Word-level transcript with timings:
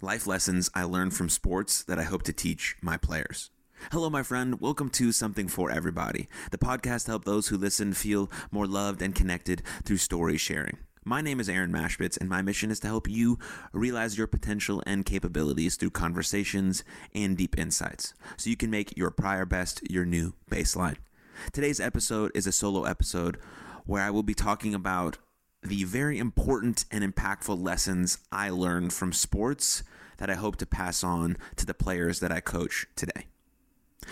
life 0.00 0.28
lessons 0.28 0.70
I 0.74 0.84
learned 0.84 1.14
from 1.14 1.28
sports 1.28 1.82
that 1.82 1.98
I 1.98 2.04
hope 2.04 2.22
to 2.24 2.32
teach 2.32 2.76
my 2.80 2.96
players. 2.96 3.50
Hello, 3.90 4.08
my 4.08 4.22
friend. 4.22 4.60
Welcome 4.60 4.90
to 4.90 5.10
Something 5.10 5.48
for 5.48 5.72
Everybody, 5.72 6.28
the 6.52 6.58
podcast 6.58 7.06
to 7.06 7.10
help 7.10 7.24
those 7.24 7.48
who 7.48 7.56
listen 7.56 7.92
feel 7.92 8.30
more 8.52 8.68
loved 8.68 9.02
and 9.02 9.12
connected 9.12 9.60
through 9.84 9.96
story 9.96 10.36
sharing. 10.36 10.78
My 11.04 11.20
name 11.20 11.40
is 11.40 11.48
Aaron 11.48 11.72
Machbitz, 11.72 12.16
and 12.16 12.28
my 12.28 12.42
mission 12.42 12.70
is 12.70 12.78
to 12.80 12.86
help 12.86 13.08
you 13.08 13.40
realize 13.72 14.16
your 14.16 14.28
potential 14.28 14.84
and 14.86 15.04
capabilities 15.04 15.74
through 15.74 15.90
conversations 15.90 16.84
and 17.12 17.36
deep 17.36 17.58
insights 17.58 18.14
so 18.36 18.50
you 18.50 18.56
can 18.56 18.70
make 18.70 18.96
your 18.96 19.10
prior 19.10 19.44
best 19.44 19.80
your 19.90 20.04
new 20.04 20.32
baseline. 20.48 20.98
Today's 21.52 21.80
episode 21.80 22.30
is 22.36 22.46
a 22.46 22.52
solo 22.52 22.84
episode 22.84 23.38
where 23.84 24.04
I 24.04 24.10
will 24.10 24.22
be 24.22 24.34
talking 24.34 24.74
about 24.74 25.18
the 25.62 25.84
very 25.84 26.18
important 26.18 26.84
and 26.90 27.02
impactful 27.02 27.60
lessons 27.60 28.18
I 28.30 28.50
learned 28.50 28.92
from 28.92 29.12
sports 29.12 29.82
that 30.18 30.30
I 30.30 30.34
hope 30.34 30.56
to 30.56 30.66
pass 30.66 31.02
on 31.02 31.36
to 31.56 31.66
the 31.66 31.74
players 31.74 32.20
that 32.20 32.32
I 32.32 32.40
coach 32.40 32.86
today. 32.96 33.26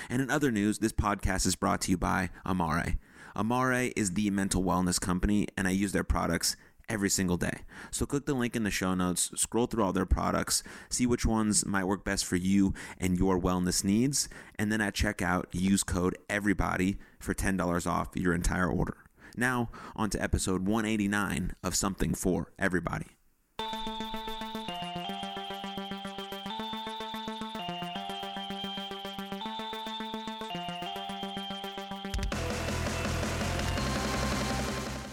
And 0.08 0.20
in 0.20 0.30
other 0.30 0.50
news, 0.50 0.78
this 0.78 0.92
podcast 0.92 1.46
is 1.46 1.56
brought 1.56 1.80
to 1.82 1.90
you 1.90 1.96
by 1.96 2.30
Amare. 2.44 2.98
Amare 3.34 3.92
is 3.96 4.14
the 4.14 4.30
mental 4.30 4.62
wellness 4.62 5.00
company, 5.00 5.46
and 5.56 5.68
I 5.68 5.70
use 5.70 5.92
their 5.92 6.04
products 6.04 6.56
every 6.88 7.10
single 7.10 7.36
day. 7.36 7.60
So 7.90 8.06
click 8.06 8.26
the 8.26 8.34
link 8.34 8.54
in 8.54 8.62
the 8.62 8.70
show 8.70 8.94
notes, 8.94 9.30
scroll 9.34 9.66
through 9.66 9.84
all 9.84 9.92
their 9.92 10.06
products, 10.06 10.62
see 10.88 11.06
which 11.06 11.26
ones 11.26 11.66
might 11.66 11.84
work 11.84 12.04
best 12.04 12.24
for 12.24 12.36
you 12.36 12.74
and 12.98 13.18
your 13.18 13.40
wellness 13.40 13.84
needs, 13.84 14.28
and 14.58 14.70
then 14.70 14.80
at 14.80 14.94
checkout, 14.94 15.46
use 15.52 15.82
code 15.82 16.16
EVERYBODY 16.28 16.96
for 17.18 17.34
$10 17.34 17.86
off 17.86 18.08
your 18.14 18.34
entire 18.34 18.68
order. 18.68 18.96
Now, 19.38 19.68
on 19.94 20.08
to 20.10 20.22
episode 20.22 20.66
189 20.66 21.56
of 21.62 21.74
Something 21.74 22.14
for 22.14 22.52
Everybody. 22.58 23.04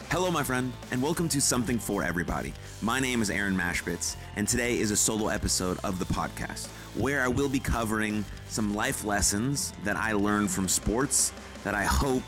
Hello, 0.09 0.31
my 0.31 0.43
friend, 0.43 0.71
and 0.91 1.01
welcome 1.01 1.27
to 1.27 1.41
Something 1.41 1.77
for 1.77 2.01
Everybody. 2.01 2.53
My 2.81 3.01
name 3.01 3.21
is 3.21 3.29
Aaron 3.29 3.57
Machbitz, 3.57 4.15
and 4.37 4.47
today 4.47 4.79
is 4.79 4.91
a 4.91 4.95
solo 4.95 5.27
episode 5.27 5.79
of 5.83 5.99
the 5.99 6.05
podcast 6.05 6.67
where 6.95 7.21
I 7.23 7.27
will 7.27 7.49
be 7.49 7.59
covering 7.59 8.23
some 8.47 8.73
life 8.73 9.03
lessons 9.03 9.73
that 9.83 9.97
I 9.97 10.13
learned 10.13 10.49
from 10.49 10.69
sports 10.69 11.33
that 11.65 11.75
I 11.75 11.83
hope 11.83 12.23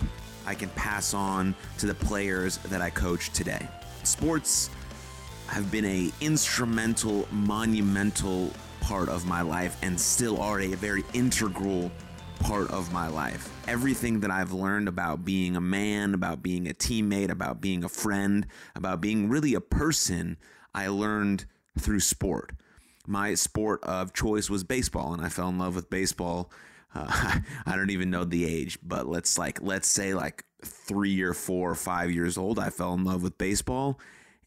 I 0.46 0.56
can 0.56 0.70
pass 0.70 1.14
on 1.14 1.56
to 1.80 1.88
the 1.88 1.96
players 1.96 2.58
that 2.58 2.82
I 2.82 2.90
coach 2.90 3.32
today. 3.32 3.68
Sports 4.04 4.70
have 5.48 5.72
been 5.72 5.86
a 5.86 6.12
instrumental, 6.22 7.28
monumental 7.32 8.52
part 8.82 9.10
of 9.10 9.26
my 9.26 9.42
life 9.42 9.78
and 9.82 10.00
still 10.00 10.40
are 10.42 10.60
a 10.62 10.68
very 10.76 11.04
integral 11.14 11.92
part 12.40 12.70
of 12.70 12.92
my 12.94 13.08
life. 13.08 13.50
Everything 13.68 14.20
that 14.20 14.30
I've 14.30 14.52
learned 14.52 14.88
about 14.88 15.26
being 15.26 15.56
a 15.56 15.62
man, 15.62 16.14
about 16.14 16.44
being 16.44 16.68
a 16.68 16.74
teammate, 16.74 17.32
about 17.32 17.62
being 17.62 17.84
a 17.84 17.90
friend, 17.90 18.46
about 18.76 19.02
being 19.02 19.30
really 19.30 19.56
a 19.56 19.62
person, 19.62 20.38
I 20.74 20.88
learned 20.88 21.46
through 21.80 22.02
sport. 22.02 22.52
My 23.08 23.34
sport 23.36 23.84
of 23.84 24.14
choice 24.14 24.50
was 24.50 24.64
baseball, 24.64 25.14
and 25.14 25.24
I 25.24 25.30
fell 25.30 25.50
in 25.50 25.58
love 25.58 25.76
with 25.76 25.90
baseball 25.90 26.52
uh, 26.96 27.40
I 27.66 27.76
don't 27.76 27.92
even 27.92 28.10
know 28.10 28.24
the 28.24 28.46
age, 28.46 28.80
but 28.82 29.08
let's 29.08 29.38
like 29.38 29.62
let's 29.62 29.88
say 29.88 30.14
like 30.14 30.44
three 30.64 31.22
or 31.22 31.34
four 31.34 31.72
or 31.72 31.76
five 31.76 32.12
years 32.12 32.38
old, 32.38 32.58
I 32.58 32.70
fell 32.70 32.94
in 32.94 33.04
love 33.04 33.22
with 33.22 33.38
baseball, 33.38 34.00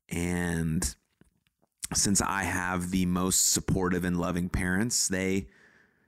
and 0.09 0.95
since 1.95 2.21
I 2.21 2.43
have 2.43 2.91
the 2.91 3.07
most 3.07 3.53
supportive 3.53 4.05
and 4.05 4.19
loving 4.19 4.49
parents, 4.49 5.09
they 5.09 5.47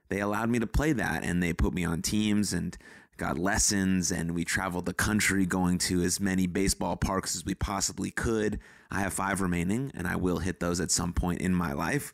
they 0.09 0.21
allowed 0.21 0.51
me 0.51 0.59
to 0.59 0.67
play 0.67 0.93
that, 0.93 1.25
and 1.25 1.43
they 1.43 1.53
put 1.53 1.75
me 1.75 1.85
on 1.85 2.03
teams 2.03 2.53
and 2.53 2.77
got 3.17 3.39
lessons, 3.39 4.11
and 4.11 4.35
we 4.35 4.45
traveled 4.45 4.87
the 4.87 4.95
country 4.95 5.45
going 5.47 5.77
to 5.77 6.03
as 6.03 6.19
many 6.19 6.47
baseball 6.47 6.97
parks 6.97 7.37
as 7.37 7.45
we 7.45 7.55
possibly 7.55 8.11
could. 8.11 8.59
I 8.91 9.01
have 9.01 9.13
five 9.13 9.41
remaining, 9.41 9.93
and 9.95 10.09
I 10.09 10.17
will 10.17 10.39
hit 10.39 10.59
those 10.59 10.81
at 10.81 10.91
some 10.91 11.13
point 11.13 11.41
in 11.41 11.55
my 11.55 11.73
life. 11.75 12.13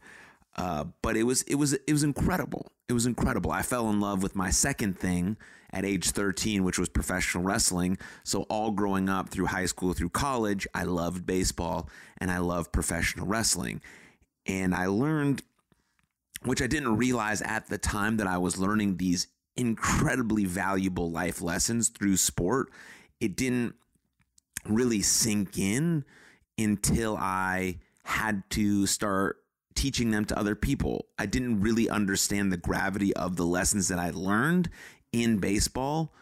Uh, 0.57 0.85
but 1.03 1.17
it 1.17 1.23
was 1.23 1.43
it 1.43 1.55
was 1.55 1.75
it 1.75 1.93
was 1.93 2.03
incredible. 2.03 2.73
It 2.89 2.93
was 2.93 3.07
incredible. 3.07 3.51
I 3.51 3.63
fell 3.63 3.91
in 3.91 4.01
love 4.01 4.23
with 4.23 4.37
my 4.37 4.51
second 4.51 4.99
thing 4.99 5.37
at 5.73 5.85
age 5.85 6.11
13, 6.11 6.63
which 6.63 6.79
was 6.79 6.89
professional 6.89 7.43
wrestling. 7.43 7.99
So 8.23 8.43
all 8.43 8.71
growing 8.71 9.09
up 9.09 9.29
through 9.29 9.47
high 9.47 9.67
school 9.67 9.93
through 9.93 10.11
college, 10.11 10.69
I 10.73 10.85
loved 10.85 11.27
baseball 11.27 11.91
and 12.19 12.31
I 12.31 12.39
loved 12.39 12.73
professional 12.73 13.27
wrestling. 13.27 13.81
And 14.47 14.73
I 14.75 14.87
learned 14.87 15.43
which 16.45 16.63
I 16.63 16.69
didn't 16.69 16.97
realize 16.97 17.43
at 17.43 17.69
the 17.69 17.79
time 17.79 18.19
that 18.19 18.29
I 18.29 18.39
was 18.39 18.57
learning 18.57 18.99
these 18.99 19.27
incredibly 19.57 20.45
valuable 20.45 21.11
life 21.11 21.43
lessons 21.43 21.89
through 21.89 22.17
sport. 22.19 22.69
It 23.21 23.37
didn't 23.37 23.75
really 24.65 25.03
sink 25.03 25.59
in 25.59 26.05
until 26.57 27.17
I 27.17 27.81
had 28.05 28.45
to 28.51 28.87
start 28.87 29.39
teaching 29.77 30.11
them 30.11 30.25
to 30.25 30.39
other 30.39 30.55
people. 30.55 31.07
I 31.19 31.27
didn't 31.27 31.61
really 31.61 31.89
understand 31.89 32.51
the 32.51 32.57
gravity 32.57 33.15
of 33.15 33.37
the 33.37 33.47
lessons 33.47 33.89
that 33.89 33.99
I 33.99 34.11
learned 34.11 34.71
in 35.13 35.39
baseball 35.39 36.13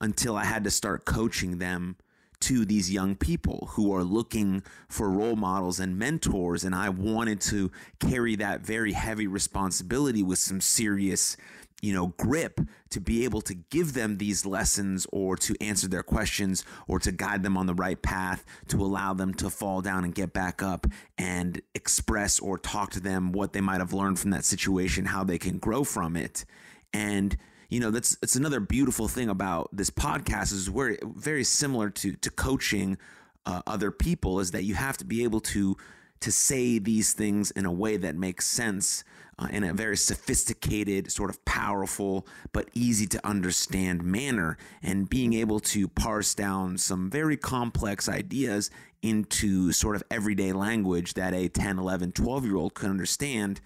until 0.00 0.36
I 0.36 0.44
had 0.44 0.64
to 0.64 0.70
start 0.70 1.04
coaching 1.04 1.58
them 1.58 1.96
to 2.40 2.66
these 2.66 2.92
young 2.92 3.14
people 3.14 3.70
who 3.72 3.94
are 3.94 4.04
looking 4.04 4.62
for 4.88 5.08
role 5.08 5.36
models 5.36 5.80
and 5.80 5.98
mentors. 5.98 6.62
And 6.62 6.74
I 6.74 6.90
wanted 6.90 7.40
to 7.42 7.70
carry 8.00 8.36
that 8.36 8.60
very 8.60 8.92
heavy 8.92 9.26
responsibility 9.26 10.22
with 10.22 10.38
some 10.38 10.60
serious 10.60 11.38
you 11.84 11.92
know, 11.92 12.14
grip 12.16 12.62
to 12.88 12.98
be 12.98 13.24
able 13.24 13.42
to 13.42 13.52
give 13.52 13.92
them 13.92 14.16
these 14.16 14.46
lessons 14.46 15.06
or 15.12 15.36
to 15.36 15.54
answer 15.60 15.86
their 15.86 16.02
questions 16.02 16.64
or 16.88 16.98
to 16.98 17.12
guide 17.12 17.42
them 17.42 17.58
on 17.58 17.66
the 17.66 17.74
right 17.74 18.00
path, 18.00 18.42
to 18.68 18.82
allow 18.82 19.12
them 19.12 19.34
to 19.34 19.50
fall 19.50 19.82
down 19.82 20.02
and 20.02 20.14
get 20.14 20.32
back 20.32 20.62
up 20.62 20.86
and 21.18 21.60
express 21.74 22.40
or 22.40 22.56
talk 22.56 22.90
to 22.90 23.00
them 23.00 23.32
what 23.32 23.52
they 23.52 23.60
might 23.60 23.80
have 23.80 23.92
learned 23.92 24.18
from 24.18 24.30
that 24.30 24.46
situation, 24.46 25.04
how 25.04 25.22
they 25.22 25.36
can 25.36 25.58
grow 25.58 25.84
from 25.84 26.16
it. 26.16 26.46
And, 26.94 27.36
you 27.68 27.80
know, 27.80 27.90
that's 27.90 28.16
it's 28.22 28.36
another 28.36 28.60
beautiful 28.60 29.06
thing 29.06 29.28
about 29.28 29.68
this 29.70 29.90
podcast 29.90 30.54
is 30.54 30.70
where 30.70 30.96
very 31.02 31.44
similar 31.44 31.90
to 31.90 32.12
to 32.14 32.30
coaching 32.30 32.96
uh, 33.44 33.60
other 33.66 33.90
people 33.90 34.40
is 34.40 34.52
that 34.52 34.64
you 34.64 34.74
have 34.74 34.96
to 34.96 35.04
be 35.04 35.22
able 35.22 35.40
to 35.40 35.76
to 36.20 36.32
say 36.32 36.78
these 36.78 37.12
things 37.12 37.50
in 37.50 37.66
a 37.66 37.72
way 37.72 37.98
that 37.98 38.16
makes 38.16 38.46
sense 38.46 39.04
uh, 39.38 39.48
in 39.50 39.64
a 39.64 39.72
very 39.72 39.96
sophisticated, 39.96 41.10
sort 41.10 41.30
of 41.30 41.44
powerful, 41.44 42.26
but 42.52 42.68
easy 42.74 43.06
to 43.06 43.26
understand 43.26 44.02
manner, 44.02 44.56
and 44.82 45.08
being 45.08 45.32
able 45.32 45.60
to 45.60 45.88
parse 45.88 46.34
down 46.34 46.78
some 46.78 47.10
very 47.10 47.36
complex 47.36 48.08
ideas 48.08 48.70
into 49.02 49.70
sort 49.72 49.96
of 49.96 50.02
everyday 50.10 50.52
language 50.52 51.14
that 51.14 51.34
a 51.34 51.48
10, 51.48 51.78
11, 51.78 52.12
12 52.12 52.44
year 52.44 52.56
old 52.56 52.74
could 52.74 52.88
understand 52.88 53.60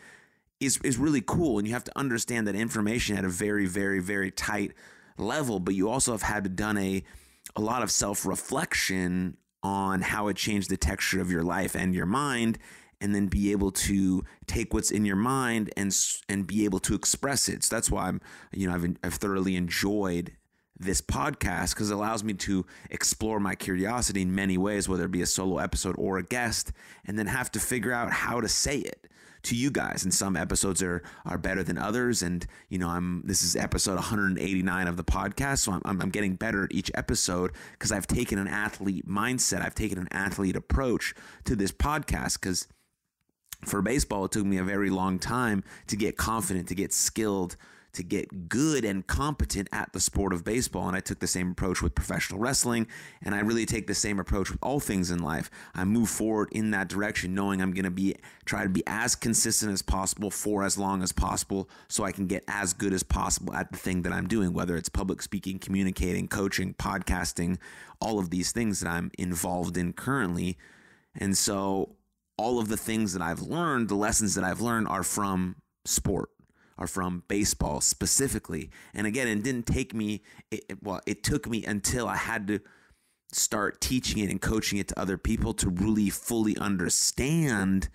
is, 0.60 0.78
is 0.78 0.96
really 0.98 1.22
cool. 1.24 1.58
And 1.58 1.68
you 1.68 1.74
have 1.74 1.84
to 1.84 1.96
understand 1.96 2.46
that 2.48 2.54
information 2.54 3.16
at 3.16 3.24
a 3.24 3.28
very, 3.28 3.66
very, 3.66 4.00
very 4.00 4.30
tight 4.30 4.72
level, 5.16 5.60
but 5.60 5.74
you 5.74 5.88
also 5.88 6.12
have 6.12 6.22
had 6.22 6.44
to 6.44 6.50
done 6.50 6.76
a, 6.78 7.04
a 7.54 7.60
lot 7.60 7.82
of 7.82 7.90
self 7.90 8.26
reflection 8.26 9.36
on 9.62 10.02
how 10.02 10.28
it 10.28 10.36
changed 10.36 10.70
the 10.70 10.76
texture 10.76 11.20
of 11.20 11.30
your 11.30 11.42
life 11.42 11.74
and 11.74 11.94
your 11.94 12.06
mind 12.06 12.58
and 13.00 13.14
then 13.14 13.26
be 13.26 13.52
able 13.52 13.70
to 13.70 14.24
take 14.46 14.74
what's 14.74 14.90
in 14.90 15.04
your 15.04 15.16
mind 15.16 15.70
and 15.76 15.96
and 16.28 16.46
be 16.46 16.64
able 16.64 16.80
to 16.80 16.94
express 16.94 17.48
it. 17.48 17.64
So 17.64 17.76
that's 17.76 17.90
why 17.90 18.08
I'm 18.08 18.20
you 18.52 18.68
know 18.68 18.74
I've 18.74 18.96
I've 19.02 19.14
thoroughly 19.14 19.56
enjoyed 19.56 20.32
this 20.78 21.00
podcast 21.00 21.74
because 21.74 21.90
it 21.90 21.94
allows 21.94 22.22
me 22.22 22.34
to 22.34 22.64
explore 22.90 23.40
my 23.40 23.54
curiosity 23.54 24.22
in 24.22 24.34
many 24.34 24.56
ways, 24.56 24.88
whether 24.88 25.04
it 25.04 25.10
be 25.10 25.22
a 25.22 25.26
solo 25.26 25.58
episode 25.58 25.96
or 25.98 26.18
a 26.18 26.22
guest, 26.22 26.72
and 27.04 27.18
then 27.18 27.26
have 27.26 27.50
to 27.52 27.60
figure 27.60 27.92
out 27.92 28.12
how 28.12 28.40
to 28.40 28.48
say 28.48 28.78
it 28.78 29.08
to 29.42 29.56
you 29.56 29.70
guys. 29.70 30.04
And 30.04 30.12
some 30.12 30.36
episodes 30.36 30.82
are 30.82 31.02
are 31.24 31.38
better 31.38 31.62
than 31.62 31.78
others. 31.78 32.22
And 32.22 32.46
you 32.68 32.78
know, 32.78 32.88
I'm 32.88 33.22
this 33.24 33.42
is 33.42 33.56
episode 33.56 33.94
189 33.94 34.86
of 34.86 34.96
the 34.96 35.04
podcast, 35.04 35.58
so 35.58 35.72
I'm 35.72 36.00
I'm 36.00 36.10
getting 36.10 36.34
better 36.34 36.64
at 36.64 36.72
each 36.72 36.90
episode 36.94 37.52
because 37.72 37.92
I've 37.92 38.06
taken 38.06 38.38
an 38.38 38.48
athlete 38.48 39.06
mindset, 39.08 39.62
I've 39.62 39.74
taken 39.74 39.98
an 39.98 40.08
athlete 40.10 40.56
approach 40.56 41.14
to 41.44 41.56
this 41.56 41.72
podcast 41.72 42.40
because 42.40 42.68
for 43.64 43.82
baseball, 43.82 44.24
it 44.26 44.32
took 44.32 44.46
me 44.46 44.58
a 44.58 44.64
very 44.64 44.90
long 44.90 45.18
time 45.18 45.64
to 45.88 45.96
get 45.96 46.16
confident, 46.16 46.68
to 46.68 46.74
get 46.74 46.92
skilled, 46.92 47.56
to 47.92 48.02
get 48.02 48.48
good 48.48 48.84
and 48.84 49.06
competent 49.06 49.68
at 49.72 49.92
the 49.92 49.98
sport 49.98 50.32
of 50.32 50.44
baseball. 50.44 50.86
And 50.86 50.96
I 50.96 51.00
took 51.00 51.18
the 51.18 51.26
same 51.26 51.50
approach 51.50 51.82
with 51.82 51.94
professional 51.94 52.38
wrestling. 52.38 52.86
And 53.22 53.34
I 53.34 53.40
really 53.40 53.66
take 53.66 53.86
the 53.86 53.94
same 53.94 54.20
approach 54.20 54.50
with 54.50 54.60
all 54.62 54.78
things 54.78 55.10
in 55.10 55.20
life. 55.20 55.50
I 55.74 55.84
move 55.84 56.08
forward 56.08 56.48
in 56.52 56.70
that 56.72 56.88
direction, 56.88 57.34
knowing 57.34 57.60
I'm 57.60 57.72
going 57.72 57.84
to 57.84 57.90
be, 57.90 58.14
try 58.44 58.62
to 58.62 58.68
be 58.68 58.82
as 58.86 59.14
consistent 59.16 59.72
as 59.72 59.82
possible 59.82 60.30
for 60.30 60.62
as 60.62 60.78
long 60.78 61.02
as 61.02 61.12
possible 61.12 61.68
so 61.88 62.04
I 62.04 62.12
can 62.12 62.26
get 62.26 62.44
as 62.46 62.72
good 62.72 62.92
as 62.92 63.02
possible 63.02 63.54
at 63.54 63.72
the 63.72 63.78
thing 63.78 64.02
that 64.02 64.12
I'm 64.12 64.28
doing, 64.28 64.52
whether 64.52 64.76
it's 64.76 64.88
public 64.88 65.22
speaking, 65.22 65.58
communicating, 65.58 66.28
coaching, 66.28 66.74
podcasting, 66.74 67.58
all 68.00 68.18
of 68.18 68.30
these 68.30 68.52
things 68.52 68.80
that 68.80 68.90
I'm 68.90 69.10
involved 69.18 69.76
in 69.76 69.92
currently. 69.92 70.56
And 71.16 71.36
so 71.36 71.96
all 72.38 72.58
of 72.58 72.68
the 72.68 72.76
things 72.76 73.12
that 73.12 73.22
I've 73.22 73.42
learned, 73.42 73.88
the 73.88 73.96
lessons 73.96 74.34
that 74.36 74.44
I've 74.44 74.60
learned 74.60 74.88
are 74.88 75.02
from 75.02 75.56
sport, 75.84 76.30
are 76.78 76.86
from 76.86 77.24
baseball 77.28 77.80
specifically. 77.80 78.70
And 78.94 79.06
again, 79.06 79.28
it 79.28 79.42
didn't 79.42 79.66
take 79.66 79.92
me, 79.92 80.22
it, 80.50 80.64
well, 80.82 81.00
it 81.06 81.22
took 81.22 81.48
me 81.48 81.64
until 81.64 82.08
I 82.08 82.16
had 82.16 82.46
to 82.46 82.60
start 83.32 83.80
teaching 83.80 84.22
it 84.22 84.30
and 84.30 84.40
coaching 84.40 84.78
it 84.78 84.88
to 84.88 84.98
other 84.98 85.18
people 85.18 85.52
to 85.54 85.68
really 85.68 86.08
fully 86.08 86.56
understand 86.56 87.88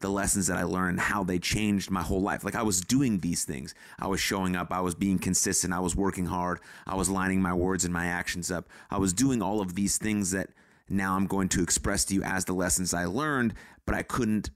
the 0.00 0.08
lessons 0.08 0.46
that 0.46 0.56
I 0.56 0.62
learned, 0.62 1.00
how 1.00 1.24
they 1.24 1.38
changed 1.38 1.90
my 1.90 2.02
whole 2.02 2.20
life. 2.20 2.44
Like 2.44 2.54
I 2.54 2.62
was 2.62 2.80
doing 2.80 3.18
these 3.18 3.44
things. 3.44 3.74
I 3.98 4.06
was 4.06 4.20
showing 4.20 4.54
up. 4.54 4.72
I 4.72 4.80
was 4.80 4.94
being 4.94 5.18
consistent. 5.18 5.72
I 5.72 5.80
was 5.80 5.96
working 5.96 6.26
hard. 6.26 6.60
I 6.86 6.94
was 6.94 7.08
lining 7.08 7.42
my 7.42 7.52
words 7.52 7.84
and 7.84 7.92
my 7.92 8.06
actions 8.06 8.50
up. 8.50 8.68
I 8.90 8.98
was 8.98 9.12
doing 9.12 9.42
all 9.42 9.60
of 9.60 9.74
these 9.74 9.98
things 9.98 10.30
that 10.30 10.50
now 10.88 11.16
I'm 11.16 11.26
going 11.26 11.48
to 11.50 11.62
express 11.62 12.04
to 12.06 12.14
you 12.14 12.22
as 12.22 12.44
the 12.44 12.52
lessons 12.52 12.94
I 12.94 13.04
learned, 13.06 13.54
but 13.86 13.94
I 13.94 14.02
couldn't 14.02 14.50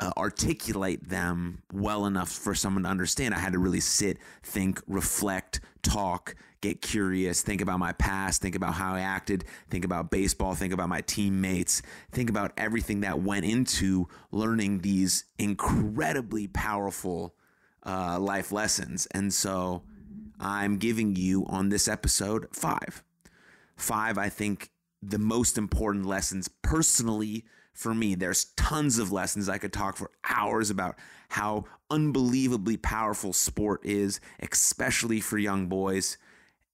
uh, 0.00 0.10
articulate 0.16 1.08
them 1.08 1.62
well 1.72 2.06
enough 2.06 2.30
for 2.30 2.54
someone 2.54 2.82
to 2.82 2.88
understand. 2.88 3.34
I 3.34 3.38
had 3.38 3.52
to 3.52 3.58
really 3.58 3.80
sit, 3.80 4.18
think, 4.42 4.82
reflect, 4.88 5.60
talk, 5.82 6.34
get 6.60 6.82
curious, 6.82 7.42
think 7.42 7.60
about 7.60 7.78
my 7.78 7.92
past, 7.92 8.42
think 8.42 8.56
about 8.56 8.74
how 8.74 8.94
I 8.94 9.00
acted, 9.00 9.44
think 9.70 9.84
about 9.84 10.10
baseball, 10.10 10.54
think 10.54 10.72
about 10.72 10.88
my 10.88 11.02
teammates, 11.02 11.82
think 12.10 12.30
about 12.30 12.52
everything 12.56 13.00
that 13.00 13.20
went 13.20 13.44
into 13.44 14.08
learning 14.32 14.80
these 14.80 15.24
incredibly 15.38 16.48
powerful 16.48 17.34
uh, 17.84 18.18
life 18.18 18.50
lessons. 18.50 19.06
And 19.12 19.32
so 19.32 19.82
I'm 20.40 20.78
giving 20.78 21.14
you 21.14 21.46
on 21.46 21.68
this 21.68 21.86
episode 21.86 22.48
five. 22.52 23.04
Five, 23.76 24.18
I 24.18 24.28
think, 24.28 24.71
the 25.02 25.18
most 25.18 25.58
important 25.58 26.06
lessons 26.06 26.48
personally 26.62 27.44
for 27.72 27.94
me. 27.94 28.14
There's 28.14 28.46
tons 28.56 28.98
of 28.98 29.10
lessons 29.10 29.48
I 29.48 29.58
could 29.58 29.72
talk 29.72 29.96
for 29.96 30.10
hours 30.28 30.70
about 30.70 30.98
how 31.30 31.64
unbelievably 31.90 32.76
powerful 32.78 33.32
sport 33.32 33.84
is, 33.84 34.20
especially 34.40 35.20
for 35.20 35.38
young 35.38 35.66
boys 35.66 36.16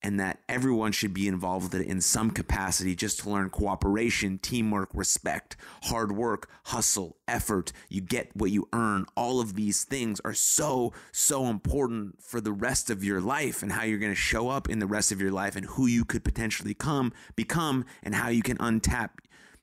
and 0.02 0.18
that 0.20 0.38
everyone 0.48 0.92
should 0.92 1.12
be 1.12 1.26
involved 1.26 1.72
with 1.72 1.82
it 1.82 1.88
in 1.88 2.00
some 2.00 2.30
capacity 2.30 2.94
just 2.94 3.20
to 3.20 3.30
learn 3.30 3.50
cooperation, 3.50 4.38
teamwork, 4.38 4.90
respect, 4.94 5.56
hard 5.84 6.12
work, 6.12 6.48
hustle, 6.64 7.16
effort. 7.26 7.72
You 7.88 8.00
get 8.00 8.34
what 8.34 8.50
you 8.50 8.68
earn. 8.72 9.06
All 9.16 9.40
of 9.40 9.54
these 9.54 9.84
things 9.84 10.20
are 10.24 10.34
so, 10.34 10.92
so 11.10 11.46
important 11.46 12.22
for 12.22 12.40
the 12.40 12.52
rest 12.52 12.90
of 12.90 13.02
your 13.02 13.20
life 13.20 13.62
and 13.62 13.72
how 13.72 13.84
you're 13.84 13.98
going 13.98 14.12
to 14.12 14.16
show 14.16 14.48
up 14.48 14.68
in 14.68 14.78
the 14.78 14.86
rest 14.86 15.10
of 15.10 15.20
your 15.20 15.32
life 15.32 15.56
and 15.56 15.66
who 15.66 15.86
you 15.86 16.04
could 16.04 16.24
potentially 16.24 16.74
come, 16.74 17.12
become, 17.34 17.84
and 18.02 18.14
how 18.14 18.28
you 18.28 18.42
can 18.42 18.56
untap 18.58 19.10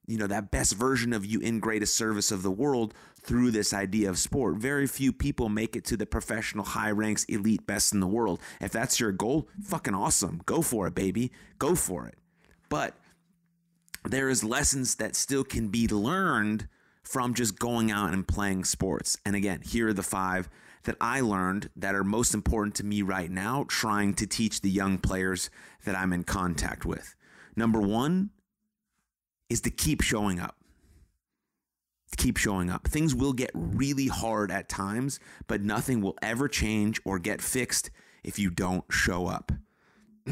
you 0.08 0.18
know 0.18 0.28
that 0.28 0.52
best 0.52 0.76
version 0.76 1.14
of 1.14 1.26
you 1.26 1.40
in 1.40 1.60
greatest 1.60 1.96
service 1.96 2.32
of 2.32 2.44
the 2.44 2.52
world 2.52 2.94
through 3.22 3.52
this 3.52 3.74
idea 3.74 4.10
of 4.10 4.18
sport. 4.18 4.58
Very 4.58 4.88
few 4.88 5.12
people 5.12 5.50
make 5.50 5.76
it 5.76 5.86
to 5.86 5.98
the 5.98 6.06
professional 6.06 6.66
high 6.66 6.92
ranks 6.92 7.24
elite 7.26 7.66
best 7.66 7.94
in 7.94 8.00
the 8.00 8.08
world. 8.08 8.40
If 8.62 8.72
that's 8.72 9.00
your 9.00 9.12
goal 9.12 9.48
fucking 9.64 9.96
awesome. 9.96 10.42
Go 10.46 10.62
for 10.62 10.88
it 10.88 10.96
baby. 10.96 11.32
Go 11.58 11.76
for 11.76 12.08
it. 12.08 12.16
But 12.70 12.96
there 14.04 14.30
is 14.30 14.44
lessons 14.44 14.96
that 14.96 15.16
still 15.16 15.44
can 15.44 15.70
be 15.70 15.88
learned 15.88 16.68
from 17.02 17.34
just 17.34 17.58
going 17.58 17.92
out 17.92 18.14
and 18.14 18.28
playing 18.28 18.64
sports. 18.66 19.18
And 19.26 19.36
again 19.36 19.62
here 19.62 19.90
are 19.90 19.94
the 19.94 20.04
five 20.04 20.50
that 20.84 20.96
I 21.02 21.22
learned 21.22 21.70
that 21.76 21.96
are 21.96 22.04
most 22.04 22.34
important 22.34 22.76
to 22.76 22.86
me 22.86 23.02
right 23.02 23.30
now 23.30 23.66
trying 23.68 24.14
to 24.16 24.28
teach 24.28 24.62
the 24.62 24.70
young 24.70 25.00
players 25.00 25.50
that 25.84 25.96
I'm 25.96 26.14
in 26.14 26.24
contact 26.24 26.86
with. 26.86 27.16
Number 27.56 27.82
1 27.82 28.30
is 29.50 29.62
to 29.62 29.70
keep 29.70 30.02
showing 30.02 30.40
up. 30.40 30.56
Keep 32.18 32.38
showing 32.38 32.70
up. 32.70 32.88
Things 32.88 33.14
will 33.14 33.34
get 33.34 33.52
really 33.54 34.08
hard 34.08 34.50
at 34.50 34.70
times, 34.70 35.20
but 35.48 35.62
nothing 35.62 36.02
will 36.02 36.16
ever 36.22 36.48
change 36.48 37.02
or 37.04 37.20
get 37.20 37.42
fixed 37.42 37.92
if 38.24 38.40
you 38.40 38.50
don't 38.50 38.86
show 38.90 39.28
up. 39.28 39.52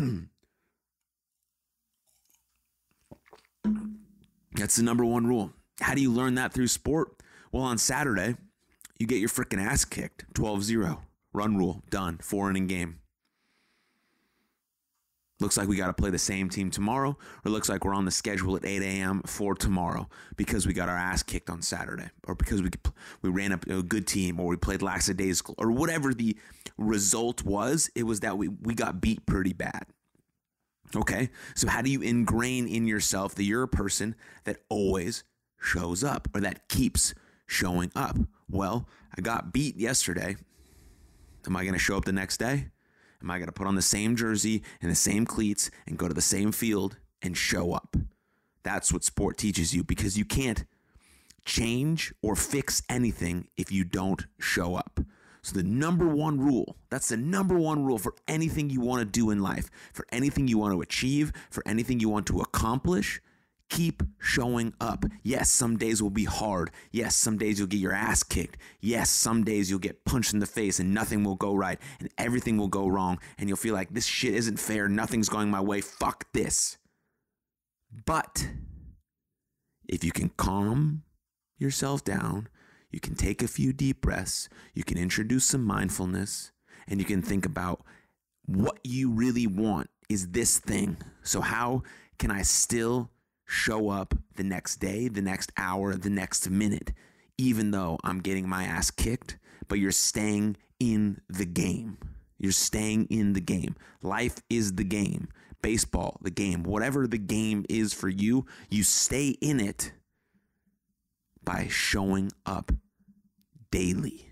That's 4.54 4.78
the 4.78 4.84
number 4.84 5.04
one 5.04 5.28
rule. 5.28 5.52
How 5.82 5.94
do 5.94 6.02
you 6.02 6.12
learn 6.12 6.36
that 6.36 6.54
through 6.54 6.68
sport? 6.68 7.12
Well, 7.52 7.64
on 7.64 7.78
Saturday, 7.78 8.38
you 8.98 9.06
get 9.06 9.20
your 9.20 9.30
freaking 9.30 9.64
ass 9.64 9.84
kicked 9.84 10.26
12 10.34 10.64
0. 10.64 11.02
Run 11.34 11.58
rule, 11.58 11.84
done. 11.90 12.20
Four 12.22 12.50
inning 12.50 12.68
game. 12.68 13.00
Looks 15.40 15.58
like 15.58 15.68
we 15.68 15.76
got 15.76 15.88
to 15.88 15.94
play 15.94 16.10
the 16.10 16.20
same 16.20 16.48
team 16.48 16.70
tomorrow, 16.70 17.18
or 17.44 17.52
looks 17.52 17.68
like 17.68 17.84
we're 17.84 17.96
on 17.96 18.06
the 18.06 18.12
schedule 18.12 18.56
at 18.56 18.66
8 18.66 18.82
a.m. 18.82 19.22
for 19.26 19.56
tomorrow 19.56 20.08
because 20.38 20.68
we 20.68 20.74
got 20.74 20.90
our 20.90 20.98
ass 20.98 21.24
kicked 21.24 21.50
on 21.50 21.62
Saturday, 21.62 22.10
or 22.28 22.36
because 22.36 22.62
we 22.62 22.70
we 23.22 23.30
ran 23.30 23.52
up 23.52 23.68
a 23.68 23.82
good 23.82 24.08
team, 24.08 24.40
or 24.40 24.48
we 24.48 24.58
played 24.58 24.82
lackadaisical, 24.82 25.56
or 25.58 25.72
whatever 25.72 26.14
the 26.14 26.38
result 26.78 27.44
was. 27.44 27.90
It 27.96 28.04
was 28.04 28.20
that 28.22 28.38
we 28.38 28.48
we 28.48 28.76
got 28.76 29.02
beat 29.02 29.26
pretty 29.26 29.54
bad. 29.54 29.86
Okay, 30.96 31.30
so 31.56 31.68
how 31.68 31.82
do 31.82 31.90
you 31.90 32.02
ingrain 32.02 32.68
in 32.68 32.86
yourself 32.86 33.34
that 33.36 33.44
you're 33.44 33.64
a 33.64 33.68
person 33.68 34.16
that 34.44 34.58
always 34.70 35.24
shows 35.60 36.04
up 36.04 36.28
or 36.36 36.42
that 36.42 36.68
keeps 36.70 37.16
showing 37.48 37.92
up? 37.96 38.18
Well, 38.50 38.88
I 39.18 39.22
got 39.22 39.52
beat 39.52 39.78
yesterday. 39.78 40.36
Am 41.48 41.56
I 41.56 41.64
going 41.64 41.74
to 41.74 41.80
show 41.80 41.98
up 41.98 42.06
the 42.06 42.12
next 42.12 42.38
day? 42.38 42.68
Am 43.24 43.32
I 43.32 43.38
going 43.38 43.48
to 43.48 43.54
put 43.54 43.68
on 43.68 43.76
the 43.76 43.82
same 43.82 44.18
jersey 44.18 44.64
and 44.82 44.92
the 44.92 44.96
same 44.96 45.26
cleats 45.26 45.72
and 45.88 45.98
go 45.98 46.10
to 46.10 46.14
the 46.14 46.22
same 46.22 46.52
field 46.52 46.98
and 47.22 47.38
show 47.38 47.72
up? 47.72 47.96
That's 48.64 48.92
what 48.92 49.06
sport 49.06 49.38
teaches 49.38 49.74
you 49.74 49.84
because 49.84 50.18
you 50.18 50.26
can't 50.26 50.66
change 51.46 52.14
or 52.22 52.36
fix 52.36 52.84
anything 52.90 53.48
if 53.56 53.72
you 53.72 53.86
don't 53.86 54.26
show 54.40 54.76
up. 54.76 55.00
So, 55.42 55.56
the 55.56 55.64
number 55.64 56.08
one 56.08 56.40
rule 56.40 56.78
that's 56.90 57.10
the 57.10 57.18
number 57.18 57.58
one 57.58 57.84
rule 57.84 57.98
for 57.98 58.16
anything 58.30 58.70
you 58.70 58.80
want 58.80 59.02
to 59.02 59.06
do 59.06 59.30
in 59.30 59.42
life, 59.42 59.70
for 59.94 60.06
anything 60.12 60.48
you 60.48 60.58
want 60.58 60.74
to 60.74 60.82
achieve, 60.82 61.34
for 61.50 61.64
anything 61.66 62.00
you 62.00 62.08
want 62.08 62.28
to 62.28 62.40
accomplish 62.40 63.22
Keep 63.74 64.04
showing 64.20 64.72
up. 64.80 65.04
Yes, 65.24 65.50
some 65.50 65.78
days 65.78 66.00
will 66.00 66.12
be 66.12 66.26
hard. 66.26 66.70
Yes, 66.92 67.16
some 67.16 67.40
days 67.40 67.58
you'll 67.58 67.68
get 67.68 67.80
your 67.80 67.92
ass 67.92 68.22
kicked. 68.22 68.58
Yes, 68.80 69.10
some 69.10 69.44
days 69.44 69.68
you'll 69.68 69.80
get 69.80 70.06
punched 70.06 70.32
in 70.32 70.38
the 70.38 70.46
face 70.46 70.80
and 70.80 70.94
nothing 70.94 71.24
will 71.24 71.34
go 71.34 71.56
right 71.56 71.80
and 72.00 72.10
everything 72.20 72.56
will 72.56 72.68
go 72.68 72.88
wrong. 72.88 73.18
And 73.40 73.50
you'll 73.50 73.58
feel 73.58 73.74
like 73.74 73.92
this 73.92 74.06
shit 74.06 74.36
isn't 74.36 74.60
fair. 74.60 74.88
Nothing's 74.88 75.28
going 75.28 75.50
my 75.50 75.60
way. 75.60 75.82
Fuck 75.82 76.32
this. 76.34 76.78
But 78.06 78.48
if 79.90 80.04
you 80.04 80.12
can 80.12 80.30
calm 80.30 81.02
yourself 81.58 82.04
down, 82.04 82.50
you 82.92 83.00
can 83.00 83.16
take 83.16 83.42
a 83.42 83.48
few 83.48 83.74
deep 83.74 84.02
breaths, 84.02 84.50
you 84.76 84.84
can 84.84 85.00
introduce 85.00 85.46
some 85.46 85.64
mindfulness, 85.64 86.52
and 86.88 87.00
you 87.00 87.08
can 87.08 87.24
think 87.24 87.44
about 87.44 87.84
what 88.46 88.78
you 88.84 89.10
really 89.10 89.48
want 89.48 89.90
is 90.10 90.28
this 90.28 90.60
thing. 90.60 90.98
So, 91.24 91.42
how 91.42 91.82
can 92.20 92.30
I 92.30 92.44
still 92.44 93.10
show 93.54 93.90
up 93.90 94.16
the 94.36 94.44
next 94.44 94.78
day, 94.78 95.08
the 95.08 95.22
next 95.22 95.52
hour, 95.58 95.96
the 95.96 96.10
next 96.10 96.50
minute, 96.50 96.92
even 97.38 97.72
though 97.72 98.00
I'm 98.04 98.20
getting 98.20 98.50
my 98.50 98.64
ass 98.64 98.90
kicked, 98.92 99.38
but 99.68 99.80
you're 99.80 99.92
staying 99.92 100.58
in 100.80 101.22
the 101.30 101.46
game. 101.46 101.98
You're 102.40 102.52
staying 102.52 103.08
in 103.10 103.34
the 103.34 103.42
game. 103.42 103.76
Life 104.02 104.40
is 104.50 104.74
the 104.74 104.84
game. 104.84 105.30
Baseball, 105.62 106.18
the 106.22 106.32
game, 106.32 106.64
whatever 106.64 107.08
the 107.08 107.18
game 107.18 107.66
is 107.70 107.94
for 107.94 108.10
you, 108.10 108.46
you 108.70 108.84
stay 108.84 109.30
in 109.40 109.62
it 109.62 109.94
by 111.42 111.68
showing 111.70 112.32
up 112.46 112.72
daily. 113.72 114.30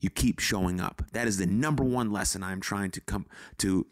You 0.00 0.08
keep 0.08 0.38
showing 0.38 0.80
up. 0.80 1.02
That 1.12 1.26
is 1.26 1.36
the 1.36 1.46
number 1.46 1.84
one 1.84 2.10
lesson 2.10 2.42
I'm 2.42 2.60
trying 2.60 2.90
to 2.92 3.00
come 3.00 3.26
to 3.58 3.86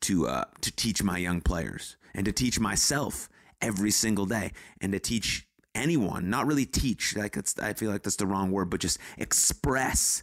to 0.00 0.26
uh, 0.26 0.44
to 0.60 0.72
teach 0.72 1.02
my 1.02 1.18
young 1.18 1.40
players 1.40 1.96
and 2.14 2.24
to 2.24 2.32
teach 2.32 2.58
myself 2.60 3.28
every 3.60 3.90
single 3.90 4.26
day 4.26 4.52
and 4.80 4.92
to 4.92 4.98
teach 4.98 5.46
anyone 5.74 6.28
not 6.28 6.46
really 6.46 6.66
teach 6.66 7.16
like 7.16 7.36
it's 7.36 7.58
i 7.60 7.72
feel 7.72 7.90
like 7.90 8.02
that's 8.02 8.16
the 8.16 8.26
wrong 8.26 8.50
word 8.50 8.68
but 8.70 8.80
just 8.80 8.98
express 9.18 10.22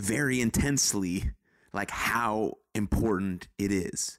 very 0.00 0.40
intensely 0.40 1.30
like 1.72 1.90
how 1.90 2.52
important 2.74 3.46
it 3.58 3.70
is 3.70 4.18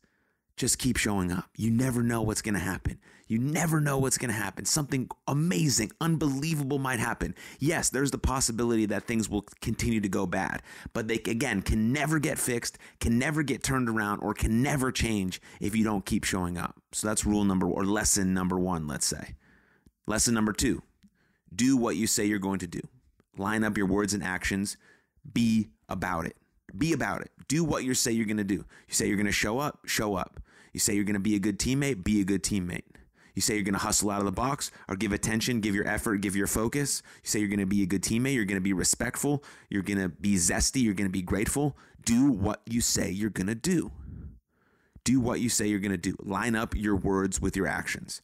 just 0.60 0.78
keep 0.78 0.98
showing 0.98 1.32
up. 1.32 1.46
You 1.56 1.72
never 1.72 2.04
know 2.04 2.22
what's 2.22 2.42
going 2.42 2.54
to 2.54 2.60
happen. 2.60 3.00
You 3.28 3.38
never 3.38 3.80
know 3.80 3.98
what's 3.98 4.18
going 4.18 4.30
to 4.30 4.36
happen. 4.36 4.66
Something 4.66 5.08
amazing, 5.26 5.92
unbelievable 6.02 6.80
might 6.80 7.00
happen. 7.00 7.34
Yes, 7.60 7.90
there's 7.90 8.12
the 8.12 8.18
possibility 8.18 8.86
that 8.88 9.06
things 9.06 9.30
will 9.30 9.46
continue 9.62 10.02
to 10.02 10.10
go 10.10 10.26
bad, 10.26 10.62
but 10.94 11.08
they, 11.08 11.16
again, 11.16 11.62
can 11.62 11.94
never 11.94 12.20
get 12.20 12.38
fixed, 12.38 12.78
can 13.00 13.18
never 13.18 13.42
get 13.42 13.64
turned 13.64 13.88
around, 13.88 14.20
or 14.20 14.34
can 14.34 14.62
never 14.62 14.92
change 14.92 15.42
if 15.62 15.76
you 15.76 15.84
don't 15.86 16.06
keep 16.06 16.26
showing 16.26 16.58
up. 16.58 16.76
So 16.92 17.08
that's 17.08 17.26
rule 17.26 17.46
number 17.46 17.68
or 17.68 17.86
lesson 17.86 18.34
number 18.34 18.60
one, 18.60 18.86
let's 18.86 19.06
say. 19.06 19.36
Lesson 20.08 20.34
number 20.34 20.54
two 20.54 20.82
do 21.56 21.78
what 21.78 21.96
you 21.96 22.06
say 22.06 22.26
you're 22.26 22.38
going 22.38 22.60
to 22.60 22.68
do. 22.68 22.82
Line 23.38 23.64
up 23.64 23.78
your 23.78 23.88
words 23.88 24.14
and 24.14 24.24
actions, 24.24 24.76
be 25.34 25.70
about 25.88 26.26
it. 26.26 26.36
Be 26.78 26.94
about 26.94 27.22
it. 27.22 27.32
Do 27.48 27.64
what 27.64 27.84
you 27.84 27.94
say 27.94 28.12
you're 28.12 28.26
going 28.26 28.38
to 28.38 28.44
do. 28.44 28.66
You 28.88 28.94
say 28.94 29.08
you're 29.08 29.16
going 29.16 29.26
to 29.26 29.32
show 29.32 29.58
up, 29.58 29.80
show 29.86 30.16
up. 30.16 30.40
You 30.74 30.80
say 30.80 30.94
you're 30.94 31.04
going 31.04 31.14
to 31.14 31.20
be 31.20 31.36
a 31.36 31.40
good 31.40 31.60
teammate, 31.60 32.04
be 32.04 32.22
a 32.22 32.26
good 32.26 32.44
teammate. 32.44 32.84
You 33.36 33.42
say 33.42 33.56
you're 33.56 33.64
going 33.64 33.74
to 33.74 33.80
hustle 33.80 34.10
out 34.10 34.20
of 34.20 34.26
the 34.26 34.32
box 34.32 34.70
or 34.90 34.96
give 34.96 35.14
attention, 35.14 35.62
give 35.62 35.74
your 35.74 35.88
effort, 35.88 36.18
give 36.18 36.36
your 36.36 36.48
focus. 36.48 37.02
You 37.24 37.30
say 37.30 37.40
you're 37.40 37.48
going 37.48 37.60
to 37.60 37.66
be 37.66 37.84
a 37.84 37.86
good 37.86 38.04
teammate, 38.04 38.36
you're 38.36 38.46
going 38.46 38.58
to 38.58 38.62
be 38.62 38.74
respectful, 38.74 39.44
you're 39.70 39.84
going 39.84 40.00
to 40.00 40.10
be 40.10 40.36
zesty, 40.36 40.84
you're 40.84 40.94
going 40.94 41.08
to 41.08 41.12
be 41.12 41.22
grateful. 41.22 41.78
Do 42.04 42.32
what 42.32 42.62
you 42.66 42.82
say 42.82 43.10
you're 43.10 43.30
going 43.30 43.48
to 43.48 43.56
do. 43.56 43.92
Do 45.04 45.20
what 45.20 45.40
you 45.40 45.50
say 45.50 45.68
you're 45.68 45.80
going 45.80 45.92
to 45.92 45.98
do. 45.98 46.16
Line 46.22 46.56
up 46.56 46.76
your 46.76 46.96
words 46.96 47.40
with 47.40 47.56
your 47.56 47.68
actions. 47.68 48.22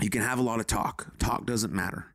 You 0.00 0.10
can 0.10 0.22
have 0.22 0.38
a 0.38 0.42
lot 0.42 0.60
of 0.60 0.66
talk. 0.66 1.18
Talk 1.18 1.46
doesn't 1.46 1.72
matter. 1.72 2.11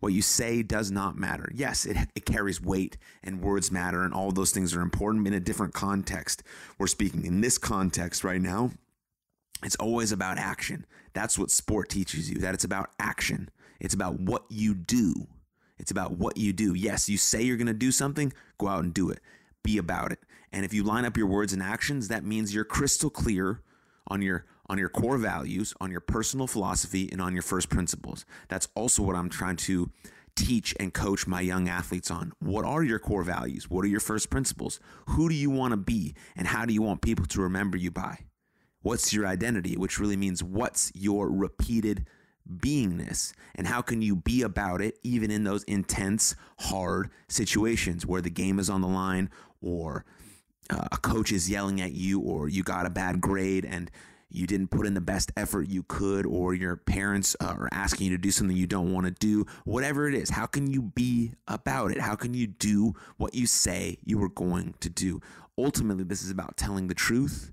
What 0.00 0.12
you 0.12 0.22
say 0.22 0.62
does 0.62 0.90
not 0.90 1.16
matter. 1.16 1.50
Yes, 1.54 1.86
it, 1.86 1.96
it 2.14 2.26
carries 2.26 2.60
weight 2.60 2.98
and 3.22 3.40
words 3.40 3.72
matter, 3.72 4.02
and 4.02 4.12
all 4.12 4.30
those 4.30 4.52
things 4.52 4.74
are 4.74 4.82
important 4.82 5.26
in 5.26 5.32
a 5.32 5.40
different 5.40 5.74
context. 5.74 6.42
We're 6.78 6.86
speaking 6.86 7.24
in 7.24 7.40
this 7.40 7.58
context 7.58 8.22
right 8.22 8.40
now. 8.40 8.72
It's 9.62 9.76
always 9.76 10.12
about 10.12 10.38
action. 10.38 10.84
That's 11.14 11.38
what 11.38 11.50
sport 11.50 11.88
teaches 11.88 12.30
you, 12.30 12.38
that 12.40 12.54
it's 12.54 12.64
about 12.64 12.90
action. 13.00 13.48
It's 13.80 13.94
about 13.94 14.20
what 14.20 14.44
you 14.50 14.74
do. 14.74 15.28
It's 15.78 15.90
about 15.90 16.12
what 16.12 16.36
you 16.36 16.52
do. 16.52 16.74
Yes, 16.74 17.08
you 17.08 17.16
say 17.16 17.42
you're 17.42 17.56
going 17.56 17.66
to 17.66 17.74
do 17.74 17.90
something, 17.90 18.32
go 18.58 18.68
out 18.68 18.84
and 18.84 18.92
do 18.92 19.10
it. 19.10 19.20
Be 19.62 19.78
about 19.78 20.12
it. 20.12 20.20
And 20.52 20.64
if 20.64 20.72
you 20.72 20.82
line 20.82 21.04
up 21.04 21.16
your 21.16 21.26
words 21.26 21.52
and 21.52 21.62
actions, 21.62 22.08
that 22.08 22.24
means 22.24 22.54
you're 22.54 22.64
crystal 22.64 23.10
clear 23.10 23.60
on 24.08 24.22
your 24.22 24.46
on 24.68 24.78
your 24.78 24.88
core 24.88 25.18
values, 25.18 25.74
on 25.80 25.90
your 25.90 26.00
personal 26.00 26.46
philosophy, 26.46 27.08
and 27.12 27.20
on 27.20 27.32
your 27.32 27.42
first 27.42 27.68
principles. 27.68 28.24
That's 28.48 28.68
also 28.74 29.02
what 29.02 29.16
I'm 29.16 29.28
trying 29.28 29.56
to 29.56 29.90
teach 30.34 30.74
and 30.78 30.92
coach 30.92 31.26
my 31.26 31.40
young 31.40 31.68
athletes 31.68 32.10
on. 32.10 32.32
What 32.40 32.64
are 32.64 32.82
your 32.82 32.98
core 32.98 33.22
values? 33.24 33.70
What 33.70 33.84
are 33.84 33.88
your 33.88 34.00
first 34.00 34.30
principles? 34.30 34.78
Who 35.06 35.28
do 35.28 35.34
you 35.34 35.50
want 35.50 35.72
to 35.72 35.76
be? 35.78 36.14
And 36.36 36.46
how 36.46 36.66
do 36.66 36.74
you 36.74 36.82
want 36.82 37.00
people 37.00 37.24
to 37.26 37.40
remember 37.40 37.76
you 37.76 37.90
by? 37.90 38.26
What's 38.82 39.12
your 39.12 39.26
identity? 39.26 39.76
Which 39.76 39.98
really 39.98 40.16
means 40.16 40.44
what's 40.44 40.92
your 40.94 41.30
repeated 41.30 42.06
beingness 42.48 43.32
and 43.56 43.66
how 43.66 43.82
can 43.82 44.02
you 44.02 44.14
be 44.14 44.42
about 44.42 44.80
it 44.80 44.98
even 45.02 45.30
in 45.30 45.44
those 45.44 45.64
intense 45.64 46.36
hard 46.60 47.10
situations 47.28 48.06
where 48.06 48.20
the 48.20 48.30
game 48.30 48.58
is 48.58 48.70
on 48.70 48.80
the 48.80 48.86
line 48.86 49.28
or 49.60 50.04
uh, 50.70 50.86
a 50.92 50.96
coach 50.98 51.32
is 51.32 51.50
yelling 51.50 51.80
at 51.80 51.92
you 51.92 52.20
or 52.20 52.48
you 52.48 52.62
got 52.62 52.86
a 52.86 52.90
bad 52.90 53.20
grade 53.20 53.64
and 53.64 53.90
you 54.28 54.46
didn't 54.46 54.68
put 54.68 54.86
in 54.86 54.94
the 54.94 55.00
best 55.00 55.30
effort 55.36 55.68
you 55.68 55.82
could, 55.84 56.26
or 56.26 56.54
your 56.54 56.76
parents 56.76 57.36
uh, 57.40 57.46
are 57.46 57.68
asking 57.72 58.08
you 58.08 58.16
to 58.16 58.20
do 58.20 58.30
something 58.30 58.56
you 58.56 58.66
don't 58.66 58.92
want 58.92 59.06
to 59.06 59.12
do, 59.12 59.46
whatever 59.64 60.08
it 60.08 60.14
is, 60.14 60.30
how 60.30 60.46
can 60.46 60.66
you 60.66 60.82
be 60.82 61.32
about 61.46 61.90
it? 61.90 62.00
How 62.00 62.16
can 62.16 62.34
you 62.34 62.46
do 62.46 62.94
what 63.16 63.34
you 63.34 63.46
say 63.46 63.98
you 64.04 64.18
were 64.18 64.28
going 64.28 64.74
to 64.80 64.88
do? 64.88 65.20
Ultimately, 65.56 66.04
this 66.04 66.22
is 66.22 66.30
about 66.30 66.56
telling 66.56 66.88
the 66.88 66.94
truth. 66.94 67.52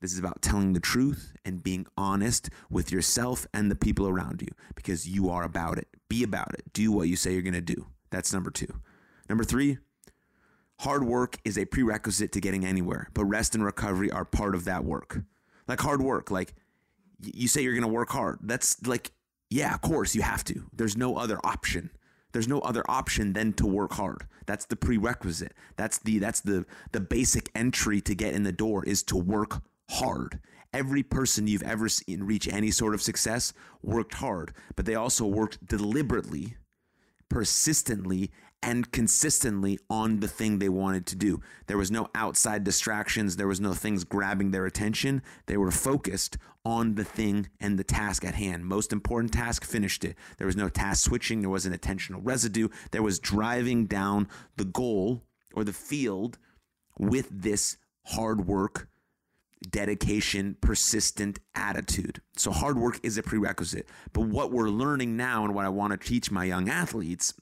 This 0.00 0.12
is 0.12 0.18
about 0.18 0.42
telling 0.42 0.72
the 0.72 0.80
truth 0.80 1.34
and 1.44 1.62
being 1.62 1.86
honest 1.96 2.50
with 2.70 2.92
yourself 2.92 3.46
and 3.52 3.70
the 3.70 3.76
people 3.76 4.06
around 4.06 4.40
you 4.40 4.48
because 4.76 5.08
you 5.08 5.28
are 5.28 5.42
about 5.42 5.76
it. 5.76 5.88
Be 6.08 6.22
about 6.22 6.54
it. 6.54 6.72
Do 6.72 6.92
what 6.92 7.08
you 7.08 7.16
say 7.16 7.32
you're 7.32 7.42
going 7.42 7.54
to 7.54 7.60
do. 7.60 7.86
That's 8.10 8.32
number 8.32 8.50
two. 8.50 8.80
Number 9.28 9.44
three, 9.44 9.78
hard 10.80 11.04
work 11.04 11.38
is 11.44 11.58
a 11.58 11.64
prerequisite 11.64 12.32
to 12.32 12.40
getting 12.40 12.64
anywhere, 12.64 13.08
but 13.12 13.24
rest 13.24 13.54
and 13.54 13.64
recovery 13.64 14.10
are 14.10 14.24
part 14.24 14.54
of 14.54 14.64
that 14.64 14.84
work 14.84 15.22
like 15.68 15.80
hard 15.80 16.02
work. 16.02 16.30
Like 16.30 16.54
you 17.20 17.46
say 17.46 17.62
you're 17.62 17.74
going 17.74 17.82
to 17.82 17.88
work 17.88 18.10
hard. 18.10 18.38
That's 18.42 18.84
like, 18.86 19.12
yeah, 19.50 19.74
of 19.74 19.80
course 19.80 20.14
you 20.14 20.22
have 20.22 20.44
to. 20.44 20.64
There's 20.72 20.96
no 20.96 21.16
other 21.16 21.38
option. 21.44 21.90
There's 22.32 22.48
no 22.48 22.60
other 22.60 22.84
option 22.88 23.32
than 23.32 23.52
to 23.54 23.66
work 23.66 23.92
hard. 23.92 24.26
That's 24.46 24.66
the 24.66 24.76
prerequisite. 24.76 25.54
That's 25.76 25.98
the 25.98 26.18
that's 26.18 26.40
the 26.40 26.66
the 26.92 27.00
basic 27.00 27.50
entry 27.54 28.00
to 28.02 28.14
get 28.14 28.34
in 28.34 28.42
the 28.42 28.52
door 28.52 28.84
is 28.84 29.02
to 29.04 29.16
work 29.16 29.62
hard. 29.90 30.40
Every 30.72 31.02
person 31.02 31.46
you've 31.46 31.62
ever 31.62 31.88
seen 31.88 32.24
reach 32.24 32.46
any 32.46 32.70
sort 32.70 32.94
of 32.94 33.00
success 33.00 33.54
worked 33.82 34.14
hard, 34.14 34.52
but 34.76 34.84
they 34.84 34.94
also 34.94 35.26
worked 35.26 35.66
deliberately, 35.66 36.56
persistently, 37.30 38.30
and 38.62 38.90
consistently 38.90 39.78
on 39.88 40.20
the 40.20 40.28
thing 40.28 40.58
they 40.58 40.68
wanted 40.68 41.06
to 41.06 41.16
do. 41.16 41.40
There 41.66 41.78
was 41.78 41.90
no 41.90 42.08
outside 42.14 42.64
distractions, 42.64 43.36
there 43.36 43.46
was 43.46 43.60
no 43.60 43.74
things 43.74 44.04
grabbing 44.04 44.50
their 44.50 44.66
attention. 44.66 45.22
They 45.46 45.56
were 45.56 45.70
focused 45.70 46.36
on 46.64 46.96
the 46.96 47.04
thing 47.04 47.48
and 47.60 47.78
the 47.78 47.84
task 47.84 48.24
at 48.24 48.34
hand. 48.34 48.66
Most 48.66 48.92
important 48.92 49.32
task, 49.32 49.64
finished 49.64 50.04
it. 50.04 50.16
There 50.38 50.46
was 50.46 50.56
no 50.56 50.68
task 50.68 51.04
switching, 51.04 51.40
there 51.40 51.50
wasn't 51.50 51.80
attentional 51.80 52.20
residue. 52.22 52.68
There 52.90 53.02
was 53.02 53.18
driving 53.18 53.86
down 53.86 54.28
the 54.56 54.64
goal 54.64 55.22
or 55.54 55.64
the 55.64 55.72
field 55.72 56.38
with 56.98 57.28
this 57.30 57.76
hard 58.06 58.46
work 58.46 58.88
dedication, 59.70 60.56
persistent 60.60 61.38
attitude. 61.54 62.20
So, 62.36 62.50
hard 62.52 62.78
work 62.78 63.00
is 63.02 63.18
a 63.18 63.22
prerequisite. 63.22 63.88
But 64.12 64.22
what 64.22 64.52
we're 64.52 64.68
learning 64.68 65.16
now, 65.16 65.44
and 65.44 65.54
what 65.54 65.64
I 65.64 65.68
want 65.68 65.92
to 65.92 66.08
teach 66.08 66.30
my 66.30 66.44
young 66.44 66.68
athletes, 66.68 67.34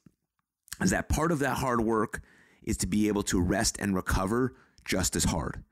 is 0.80 0.90
that 0.90 1.08
part 1.08 1.32
of 1.32 1.38
that 1.40 1.56
hard 1.56 1.80
work 1.80 2.20
is 2.62 2.76
to 2.78 2.86
be 2.86 3.08
able 3.08 3.22
to 3.24 3.40
rest 3.40 3.76
and 3.78 3.94
recover 3.94 4.54
just 4.84 5.16
as 5.16 5.24
hard. 5.24 5.62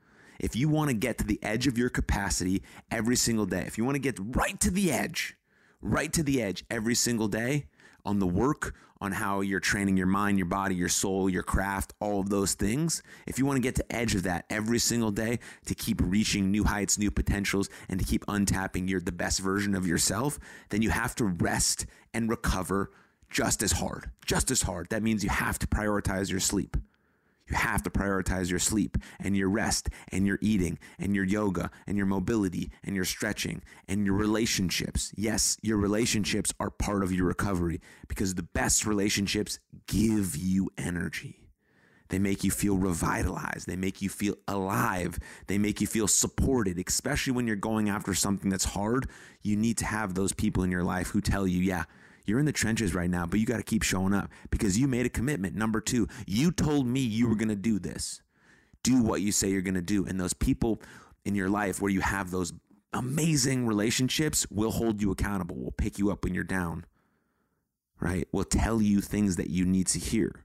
If 0.40 0.56
you 0.56 0.68
want 0.68 0.90
to 0.90 0.94
get 0.96 1.18
to 1.18 1.25
the 1.25 1.38
edge 1.42 1.66
of 1.66 1.78
your 1.78 1.88
capacity 1.88 2.62
every 2.90 3.16
single 3.16 3.46
day, 3.46 3.64
if 3.66 3.78
you 3.78 3.84
want 3.84 3.96
to 3.96 4.00
get 4.00 4.18
right 4.18 4.58
to 4.61 4.70
the 4.70 4.90
edge, 4.90 5.37
right 5.80 6.12
to 6.12 6.23
the 6.23 6.42
edge 6.42 6.64
every 6.70 6.94
single 6.94 7.28
day 7.28 7.66
on 8.04 8.18
the 8.18 8.26
work, 8.26 8.75
on 9.00 9.12
how 9.12 9.42
you're 9.42 9.61
training 9.61 9.99
your 9.99 10.06
mind, 10.06 10.38
your 10.38 10.46
body, 10.46 10.75
your 10.75 10.88
soul, 10.88 11.28
your 11.28 11.42
craft, 11.42 11.92
all 12.00 12.20
of 12.20 12.30
those 12.30 12.54
things, 12.54 13.02
if 13.26 13.38
you 13.38 13.44
want 13.44 13.56
to 13.56 13.61
get 13.61 13.75
to 13.75 13.94
edge 13.94 14.14
of 14.14 14.23
that 14.23 14.46
every 14.49 14.78
single 14.78 15.11
day 15.11 15.38
to 15.66 15.75
keep 15.75 16.00
reaching 16.02 16.50
new 16.50 16.64
heights, 16.64 16.96
new 16.96 17.11
potentials, 17.11 17.68
and 17.88 18.00
to 18.00 18.06
keep 18.06 18.25
untapping 18.26 18.88
your 18.88 19.00
the 19.00 19.12
best 19.12 19.40
version 19.40 19.75
of 19.75 19.87
yourself, 19.87 20.38
then 20.70 20.80
you 20.80 20.88
have 20.88 21.14
to 21.14 21.25
rest 21.25 21.84
and 22.14 22.30
recover 22.30 22.90
just 23.31 23.62
as 23.62 23.73
hard, 23.73 24.11
just 24.26 24.50
as 24.50 24.62
hard. 24.62 24.88
That 24.90 25.02
means 25.02 25.25
you 25.25 25.31
have 25.31 25.59
to 25.61 25.66
prioritize 25.66 26.31
your 26.31 26.40
sleep. 26.40 26.76
You 27.49 27.57
have 27.57 27.83
to 27.83 27.90
prioritize 27.90 28.49
your 28.49 28.59
sleep 28.59 28.97
and 29.21 29.37
your 29.37 29.50
rest 29.50 29.90
and 30.11 30.26
your 30.26 30.38
eating 30.40 30.78
and 30.99 31.14
your 31.14 31.25
yoga 31.25 31.71
and 31.87 31.97
your 31.97 32.07
mobility 32.07 32.71
and 32.83 32.97
your 32.97 33.04
stretching 33.04 33.62
and 33.87 34.07
your 34.07 34.14
relationships. 34.14 35.12
Yes, 35.14 35.59
your 35.61 35.76
relationships 35.76 36.54
are 36.59 36.71
part 36.71 37.02
of 37.02 37.12
your 37.12 37.26
recovery 37.26 37.81
because 38.09 38.35
the 38.35 38.43
best 38.43 38.87
relationships 38.87 39.59
give 39.87 40.37
you 40.37 40.71
energy. 40.78 41.40
They 42.09 42.19
make 42.19 42.45
you 42.45 42.50
feel 42.50 42.76
revitalized. 42.76 43.66
They 43.66 43.76
make 43.76 44.00
you 44.00 44.09
feel 44.09 44.37
alive. 44.47 45.19
They 45.47 45.59
make 45.59 45.81
you 45.81 45.87
feel 45.87 46.07
supported, 46.07 46.83
especially 46.87 47.33
when 47.33 47.47
you're 47.47 47.57
going 47.57 47.88
after 47.88 48.14
something 48.14 48.50
that's 48.50 48.64
hard. 48.64 49.09
You 49.43 49.57
need 49.57 49.78
to 49.78 49.87
have 49.87 50.14
those 50.14 50.33
people 50.33 50.62
in 50.62 50.71
your 50.71 50.85
life 50.85 51.09
who 51.09 51.21
tell 51.21 51.47
you, 51.47 51.61
yeah, 51.61 51.85
you're 52.25 52.38
in 52.38 52.47
the 52.47 52.52
trenches 52.52 52.95
right 52.95 53.11
now, 53.11 53.26
but 53.26 53.38
you 53.38 53.47
got 53.47 53.59
to 53.59 53.62
keep 53.62 53.83
showing 53.83 54.14
up 54.14 54.31
because 54.50 54.78
you 54.78 54.88
made 54.88 55.07
a 55.07 55.11
commitment. 55.11 55.54
Number 55.54 55.81
two, 55.81 56.09
you 56.26 56.50
told 56.50 56.87
me 56.87 57.00
you 57.00 57.28
were 57.28 57.35
going 57.35 57.49
to 57.49 57.57
do 57.57 57.78
this. 57.78 58.23
Do 58.83 59.02
what 59.02 59.21
you 59.21 59.33
say 59.33 59.50
you're 59.50 59.62
going 59.62 59.75
to 59.75 59.83
do. 59.83 60.07
And 60.07 60.19
those 60.19 60.33
people 60.33 60.81
in 61.25 61.35
your 61.35 61.49
life 61.49 61.81
where 61.81 61.90
you 61.90 62.00
have 62.00 62.31
those 62.31 62.52
amazing 62.93 63.66
relationships 63.66 64.47
will 64.50 64.71
hold 64.71 65.02
you 65.02 65.11
accountable, 65.11 65.57
will 65.57 65.73
pick 65.73 65.99
you 65.99 66.11
up 66.11 66.25
when 66.25 66.35
you're 66.35 66.45
down, 66.45 66.87
right? 68.00 68.26
Will 68.33 68.45
tell 68.45 68.81
you 68.81 69.00
things 69.00 69.37
that 69.37 69.50
you 69.50 69.64
need 69.66 69.87
to 69.88 69.99
hear. 69.99 70.45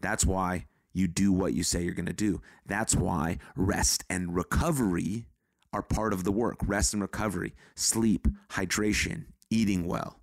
That's 0.00 0.24
why 0.24 0.66
you 0.92 1.06
do 1.06 1.32
what 1.32 1.52
you 1.52 1.62
say 1.62 1.82
you're 1.82 1.94
going 1.94 2.06
to 2.06 2.12
do. 2.12 2.40
That's 2.66 2.96
why 2.96 3.38
rest 3.56 4.04
and 4.08 4.34
recovery 4.34 5.26
are 5.72 5.82
part 5.82 6.12
of 6.12 6.24
the 6.24 6.32
work. 6.32 6.58
Rest 6.64 6.94
and 6.94 7.02
recovery, 7.02 7.54
sleep, 7.74 8.26
hydration, 8.50 9.26
eating 9.50 9.86
well 9.86 10.19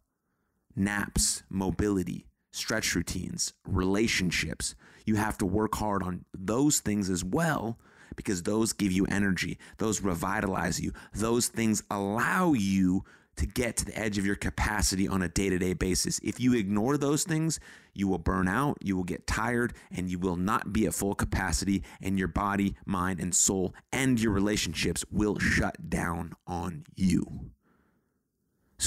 naps, 0.77 1.43
mobility, 1.49 2.27
stretch 2.51 2.95
routines, 2.95 3.53
relationships. 3.65 4.75
You 5.05 5.15
have 5.15 5.37
to 5.39 5.45
work 5.45 5.75
hard 5.75 6.03
on 6.03 6.25
those 6.33 6.79
things 6.79 7.09
as 7.09 7.23
well 7.23 7.79
because 8.15 8.43
those 8.43 8.73
give 8.73 8.91
you 8.91 9.05
energy, 9.05 9.57
those 9.77 10.01
revitalize 10.01 10.79
you, 10.79 10.91
those 11.13 11.47
things 11.47 11.83
allow 11.89 12.53
you 12.53 13.03
to 13.37 13.45
get 13.45 13.77
to 13.77 13.85
the 13.85 13.97
edge 13.97 14.17
of 14.17 14.25
your 14.25 14.35
capacity 14.35 15.07
on 15.07 15.21
a 15.21 15.29
day 15.29 15.49
to 15.49 15.57
day 15.59 15.73
basis. 15.73 16.19
If 16.23 16.39
you 16.39 16.55
ignore 16.55 16.97
those 16.97 17.23
things, 17.23 17.59
you 17.93 18.07
will 18.07 18.17
burn 18.17 18.47
out, 18.47 18.77
you 18.81 18.95
will 18.95 19.03
get 19.03 19.27
tired, 19.27 19.73
and 19.91 20.09
you 20.09 20.19
will 20.19 20.35
not 20.35 20.73
be 20.73 20.87
at 20.87 20.95
full 20.95 21.15
capacity, 21.15 21.83
and 22.01 22.17
your 22.17 22.27
body, 22.27 22.75
mind, 22.85 23.19
and 23.19 23.33
soul 23.33 23.73
and 23.91 24.19
your 24.19 24.31
relationships 24.31 25.05
will 25.11 25.37
shut 25.39 25.89
down 25.89 26.33
on 26.47 26.83
you. 26.95 27.51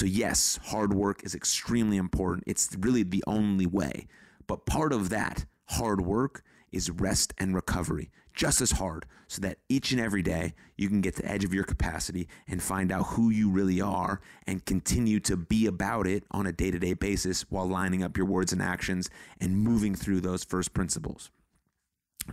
So, 0.01 0.07
yes, 0.07 0.57
hard 0.63 0.95
work 0.95 1.23
is 1.23 1.35
extremely 1.35 1.97
important. 1.97 2.45
It's 2.47 2.75
really 2.79 3.03
the 3.03 3.23
only 3.27 3.67
way. 3.67 4.07
But 4.47 4.65
part 4.65 4.93
of 4.93 5.09
that 5.09 5.45
hard 5.65 6.01
work 6.01 6.43
is 6.71 6.89
rest 6.89 7.35
and 7.37 7.53
recovery, 7.53 8.09
just 8.33 8.61
as 8.61 8.71
hard, 8.71 9.05
so 9.27 9.41
that 9.41 9.59
each 9.69 9.91
and 9.91 10.01
every 10.01 10.23
day 10.23 10.55
you 10.75 10.89
can 10.89 11.01
get 11.01 11.17
to 11.17 11.21
the 11.21 11.29
edge 11.29 11.43
of 11.43 11.53
your 11.53 11.65
capacity 11.65 12.27
and 12.47 12.63
find 12.63 12.91
out 12.91 13.09
who 13.09 13.29
you 13.29 13.51
really 13.51 13.79
are 13.79 14.21
and 14.47 14.65
continue 14.65 15.19
to 15.19 15.37
be 15.37 15.67
about 15.67 16.07
it 16.07 16.23
on 16.31 16.47
a 16.47 16.51
day 16.51 16.71
to 16.71 16.79
day 16.79 16.95
basis 16.95 17.43
while 17.51 17.69
lining 17.69 18.01
up 18.01 18.17
your 18.17 18.25
words 18.25 18.51
and 18.51 18.59
actions 18.59 19.07
and 19.39 19.55
moving 19.55 19.93
through 19.93 20.19
those 20.19 20.43
first 20.43 20.73
principles. 20.73 21.29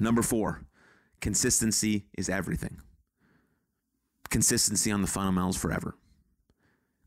Number 0.00 0.22
four, 0.22 0.64
consistency 1.20 2.06
is 2.16 2.30
everything. 2.30 2.80
Consistency 4.30 4.90
on 4.90 5.02
the 5.02 5.06
fundamentals 5.06 5.58
forever 5.58 5.94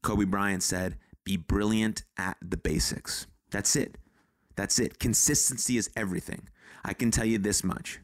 Kobe 0.03 0.25
Bryant 0.25 0.63
said, 0.63 0.98
be 1.24 1.38
brilliant 1.38 2.03
at 2.17 2.38
the 2.41 2.58
basics. 2.58 3.27
That's 3.51 3.75
it. 3.75 3.98
That's 4.55 4.79
it. 4.79 5.00
Consistency 5.00 5.77
is 5.77 5.89
everything. 5.96 6.48
I 6.84 6.93
can 6.93 7.12
tell 7.12 7.25
you 7.25 7.38
this 7.38 7.63
much 7.63 8.00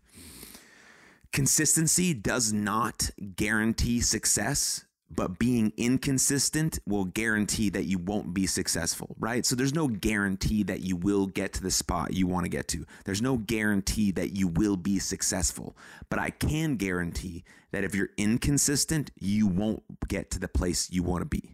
consistency 1.32 2.14
does 2.14 2.52
not 2.54 3.10
guarantee 3.36 4.02
success, 4.02 4.86
but 5.10 5.40
being 5.40 5.72
inconsistent 5.78 6.80
will 6.88 7.06
guarantee 7.06 7.70
that 7.70 7.86
you 7.86 7.98
won't 7.98 8.34
be 8.34 8.46
successful, 8.48 9.16
right? 9.20 9.46
So 9.46 9.56
there's 9.56 9.74
no 9.74 9.88
guarantee 9.88 10.64
that 10.64 10.82
you 10.82 10.96
will 10.96 11.28
get 11.28 11.54
to 11.54 11.62
the 11.62 11.72
spot 11.72 12.14
you 12.14 12.28
want 12.28 12.46
to 12.46 12.50
get 12.50 12.68
to. 12.70 12.86
There's 13.06 13.22
no 13.22 13.38
guarantee 13.38 14.12
that 14.12 14.36
you 14.36 14.48
will 14.48 14.76
be 14.76 15.00
successful. 15.00 15.78
But 16.10 16.20
I 16.20 16.32
can 16.32 16.76
guarantee 16.76 17.44
that 17.72 17.84
if 17.84 17.96
you're 17.96 18.10
inconsistent, 18.18 19.12
you 19.20 19.48
won't 19.48 19.84
get 20.08 20.32
to 20.32 20.40
the 20.40 20.48
place 20.48 20.90
you 20.92 21.04
want 21.04 21.22
to 21.22 21.26
be. 21.26 21.52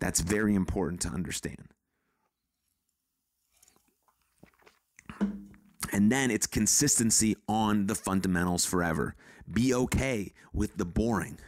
That's 0.00 0.20
very 0.20 0.54
important 0.54 1.02
to 1.02 1.08
understand. 1.08 1.68
And 5.92 6.10
then 6.10 6.30
it's 6.30 6.46
consistency 6.46 7.36
on 7.48 7.86
the 7.86 7.94
fundamentals 7.94 8.64
forever. 8.64 9.14
Be 9.52 9.74
okay 9.74 10.32
with 10.52 10.76
the 10.76 10.84
boring 10.84 11.38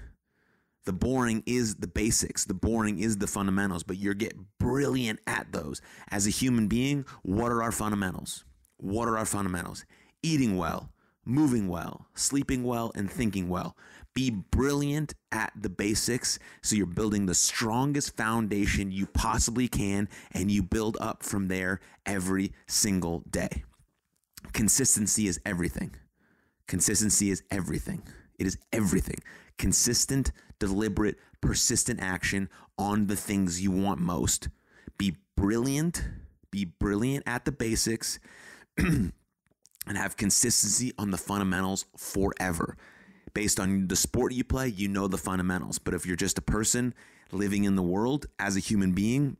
the 0.85 0.93
boring 0.93 1.43
is 1.47 1.77
the 1.77 1.87
basics. 1.87 2.45
The 2.45 2.55
boring 2.55 2.99
is 2.99 3.19
the 3.19 3.27
fundamentals, 3.27 3.85
but 3.85 3.99
you're 3.99 4.15
get 4.15 4.37
brilliant 4.59 5.21
at 5.27 5.53
those. 5.53 5.81
As 6.11 6.27
a 6.27 6.31
human 6.31 6.67
being, 6.67 7.05
what 7.23 7.53
are 7.53 7.63
our 7.63 7.73
fundamentals? 7.73 8.45
What 8.79 9.09
are 9.09 9.17
our 9.17 9.27
fundamentals? 9.27 9.85
Eating 10.23 10.57
well, 10.57 10.91
moving 11.25 11.69
well, 11.69 12.07
sleeping 12.15 12.65
well, 12.65 12.91
and 12.97 13.11
thinking 13.11 13.49
well. 13.49 13.77
Be 14.15 14.31
brilliant 14.31 15.15
at 15.31 15.53
the 15.59 15.71
basics 15.71 16.39
so 16.61 16.77
you're 16.77 16.87
building 16.87 17.27
the 17.27 17.35
strongest 17.35 18.17
foundation 18.17 18.93
you 18.93 19.07
possibly 19.07 19.69
can 19.69 20.09
and 20.33 20.51
you 20.51 20.63
build 20.63 20.99
up 21.01 21.23
from 21.23 21.49
there 21.49 21.81
every 22.05 22.53
single 22.67 23.21
day. 23.31 23.65
Consistency 24.53 25.27
is 25.27 25.41
everything. 25.47 25.95
Consistency 26.67 27.31
is 27.31 27.43
everything. 27.51 28.03
It 28.39 28.47
is 28.47 28.59
everything. 28.73 29.19
Consistent, 29.57 30.33
deliberate, 30.59 31.17
persistent 31.41 32.01
action 32.01 32.49
on 32.79 33.07
the 33.07 33.17
things 33.17 33.63
you 33.63 33.71
want 33.71 34.01
most. 34.01 34.49
Be 34.99 35.17
brilliant, 35.37 36.05
be 36.51 36.65
brilliant 36.65 37.25
at 37.27 37.45
the 37.45 37.53
basics, 37.53 38.19
and 38.79 39.13
have 39.87 40.17
consistency 40.17 40.93
on 40.99 41.11
the 41.11 41.19
fundamentals 41.19 41.87
forever. 41.97 42.77
Based 43.35 43.59
on 43.59 43.89
the 43.89 43.97
sport 43.97 44.33
you 44.33 44.45
play, 44.45 44.69
you 44.69 44.89
know 44.89 45.09
the 45.09 45.19
fundamentals. 45.19 45.79
But 45.79 45.95
if 45.95 46.07
you're 46.07 46.17
just 46.17 46.39
a 46.39 46.43
person 46.43 46.95
living 47.31 47.65
in 47.65 47.77
the 47.77 47.83
world 47.83 48.27
as 48.39 48.57
a 48.57 48.61
human 48.61 48.93
being, 48.93 49.37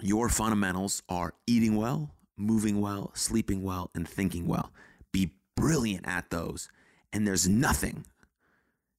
your 0.00 0.28
fundamentals 0.28 1.02
are 1.08 1.34
eating 1.46 1.76
well, 1.76 2.14
moving 2.36 2.80
well, 2.80 3.10
sleeping 3.14 3.62
well, 3.62 3.90
and 3.94 4.08
thinking 4.08 4.46
well. 4.46 4.72
Be 5.10 5.32
brilliant 5.56 6.06
at 6.06 6.30
those. 6.30 6.68
And 7.12 7.26
there's 7.26 7.48
nothing 7.48 8.04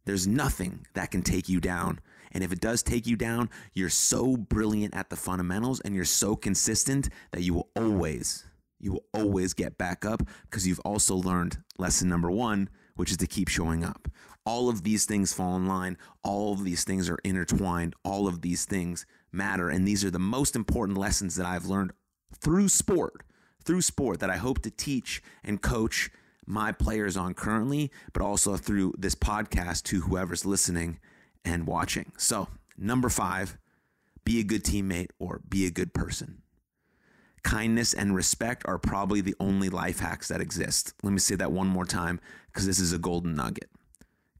there's 0.09 0.27
nothing 0.27 0.87
that 0.95 1.11
can 1.11 1.21
take 1.21 1.47
you 1.47 1.59
down. 1.59 1.99
And 2.31 2.43
if 2.43 2.51
it 2.51 2.59
does 2.59 2.81
take 2.81 3.05
you 3.05 3.15
down, 3.15 3.47
you're 3.73 3.89
so 3.89 4.35
brilliant 4.35 4.95
at 4.95 5.11
the 5.11 5.15
fundamentals 5.15 5.81
and 5.81 5.93
you're 5.93 6.03
so 6.03 6.35
consistent 6.35 7.09
that 7.31 7.43
you 7.43 7.53
will 7.53 7.69
always, 7.75 8.43
you 8.79 8.93
will 8.93 9.05
always 9.13 9.53
get 9.53 9.77
back 9.77 10.05
up 10.05 10.23
because 10.43 10.67
you've 10.67 10.79
also 10.79 11.15
learned 11.15 11.59
lesson 11.77 12.09
number 12.09 12.31
one, 12.31 12.69
which 13.00 13.12
is 13.12 13.18
to 13.18 13.27
keep 13.27 13.48
showing 13.48 13.82
up. 13.82 14.10
All 14.46 14.68
of 14.68 14.84
these 14.84 15.06
things 15.06 15.32
fall 15.32 15.56
in 15.56 15.68
line. 15.68 15.98
All 16.22 16.51
of 16.51 16.65
these 16.65 16.84
things 16.84 17.10
are 17.10 17.18
intertwined. 17.24 17.96
All 18.03 18.27
of 18.27 18.41
these 18.41 18.65
things 18.65 19.06
matter. 19.32 19.70
And 19.70 19.88
these 19.88 20.03
are 20.03 20.12
the 20.12 20.20
most 20.20 20.53
important 20.53 20.98
lessons 20.98 21.38
that 21.38 21.46
I've 21.46 21.65
learned 21.65 21.94
through 22.41 22.68
sport, 22.68 23.24
through 23.63 23.84
sport 23.84 24.20
that 24.20 24.29
I 24.29 24.36
hope 24.36 24.62
to 24.63 24.70
teach 24.70 25.24
and 25.46 25.62
coach 25.62 26.10
my 26.46 26.74
players 26.74 27.15
on 27.15 27.36
currently, 27.36 27.89
but 28.12 28.22
also 28.22 28.58
through 28.58 28.96
this 28.98 29.15
podcast 29.15 29.83
to 29.83 30.01
whoever's 30.01 30.46
listening 30.46 31.00
and 31.46 31.68
watching. 31.68 32.12
So, 32.18 32.50
number 32.77 33.07
five, 33.07 33.57
be 34.25 34.42
a 34.42 34.44
good 34.44 34.66
teammate 34.66 35.12
or 35.20 35.40
be 35.48 35.66
a 35.66 35.72
good 35.72 35.94
person. 35.94 36.42
Kindness 37.43 37.93
and 37.93 38.15
respect 38.15 38.63
are 38.65 38.77
probably 38.77 39.21
the 39.21 39.35
only 39.39 39.69
life 39.69 39.99
hacks 39.99 40.27
that 40.27 40.41
exist. 40.41 40.93
Let 41.03 41.13
me 41.13 41.19
say 41.19 41.35
that 41.35 41.51
one 41.51 41.67
more 41.67 41.85
time 41.85 42.19
because 42.47 42.65
this 42.65 42.79
is 42.79 42.93
a 42.93 42.99
golden 42.99 43.35
nugget. 43.35 43.69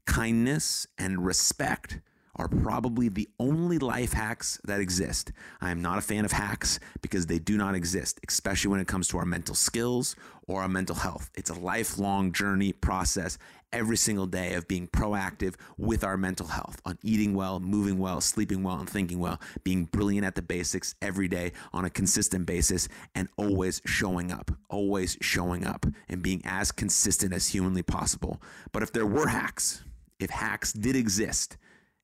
Kindness 0.06 0.86
and 0.98 1.24
respect 1.24 2.00
are 2.36 2.48
probably 2.48 3.08
the 3.08 3.28
only 3.38 3.78
life 3.78 4.12
hacks 4.12 4.60
that 4.64 4.80
exist. 4.80 5.32
I 5.60 5.70
am 5.70 5.82
not 5.82 5.98
a 5.98 6.02
fan 6.02 6.24
of 6.24 6.32
hacks 6.32 6.78
because 7.02 7.26
they 7.26 7.38
do 7.38 7.56
not 7.56 7.74
exist, 7.74 8.20
especially 8.26 8.70
when 8.70 8.80
it 8.80 8.86
comes 8.86 9.08
to 9.08 9.18
our 9.18 9.26
mental 9.26 9.54
skills 9.54 10.16
or 10.46 10.62
our 10.62 10.68
mental 10.68 10.94
health. 10.94 11.30
It's 11.34 11.50
a 11.50 11.54
lifelong 11.54 12.32
journey 12.32 12.72
process 12.72 13.36
every 13.72 13.96
single 13.96 14.26
day 14.26 14.54
of 14.54 14.66
being 14.68 14.88
proactive 14.88 15.54
with 15.78 16.04
our 16.04 16.16
mental 16.16 16.48
health 16.48 16.80
on 16.84 16.98
eating 17.02 17.34
well, 17.34 17.60
moving 17.60 17.98
well, 17.98 18.20
sleeping 18.20 18.62
well, 18.62 18.78
and 18.78 18.88
thinking 18.88 19.18
well, 19.18 19.40
being 19.64 19.84
brilliant 19.84 20.26
at 20.26 20.34
the 20.34 20.42
basics 20.42 20.94
every 21.00 21.28
day 21.28 21.52
on 21.72 21.84
a 21.84 21.90
consistent 21.90 22.46
basis, 22.46 22.88
and 23.14 23.28
always 23.36 23.80
showing 23.84 24.32
up, 24.32 24.50
always 24.68 25.16
showing 25.20 25.66
up 25.66 25.86
and 26.08 26.22
being 26.22 26.42
as 26.44 26.72
consistent 26.72 27.32
as 27.32 27.48
humanly 27.48 27.82
possible. 27.82 28.40
But 28.72 28.82
if 28.82 28.92
there 28.92 29.06
were 29.06 29.28
hacks, 29.28 29.82
if 30.18 30.30
hacks 30.30 30.72
did 30.72 30.96
exist, 30.96 31.56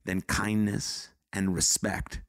then 0.05 0.21
kindness 0.23 1.11
and 1.33 1.55
respect 1.55 2.23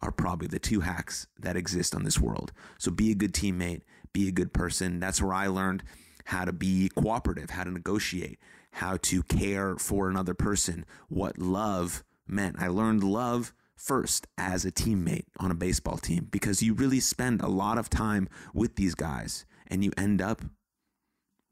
are 0.00 0.12
probably 0.12 0.48
the 0.48 0.58
two 0.58 0.80
hacks 0.80 1.26
that 1.38 1.56
exist 1.56 1.94
on 1.94 2.02
this 2.02 2.18
world. 2.18 2.52
So 2.78 2.90
be 2.90 3.12
a 3.12 3.14
good 3.14 3.32
teammate, 3.32 3.82
be 4.12 4.28
a 4.28 4.32
good 4.32 4.52
person. 4.52 4.98
That's 4.98 5.22
where 5.22 5.34
I 5.34 5.46
learned 5.46 5.84
how 6.26 6.44
to 6.44 6.52
be 6.52 6.90
cooperative, 6.94 7.50
how 7.50 7.64
to 7.64 7.70
negotiate, 7.70 8.38
how 8.72 8.96
to 9.02 9.22
care 9.22 9.76
for 9.76 10.08
another 10.08 10.34
person, 10.34 10.84
what 11.08 11.38
love 11.38 12.04
meant. 12.26 12.56
I 12.58 12.68
learned 12.68 13.04
love 13.04 13.52
first 13.76 14.26
as 14.38 14.64
a 14.64 14.72
teammate 14.72 15.26
on 15.38 15.50
a 15.50 15.56
baseball 15.56 15.98
team 15.98 16.28
because 16.30 16.62
you 16.62 16.72
really 16.74 17.00
spend 17.00 17.40
a 17.40 17.48
lot 17.48 17.78
of 17.78 17.90
time 17.90 18.28
with 18.54 18.76
these 18.76 18.94
guys 18.94 19.44
and 19.66 19.84
you 19.84 19.90
end 19.96 20.22
up 20.22 20.42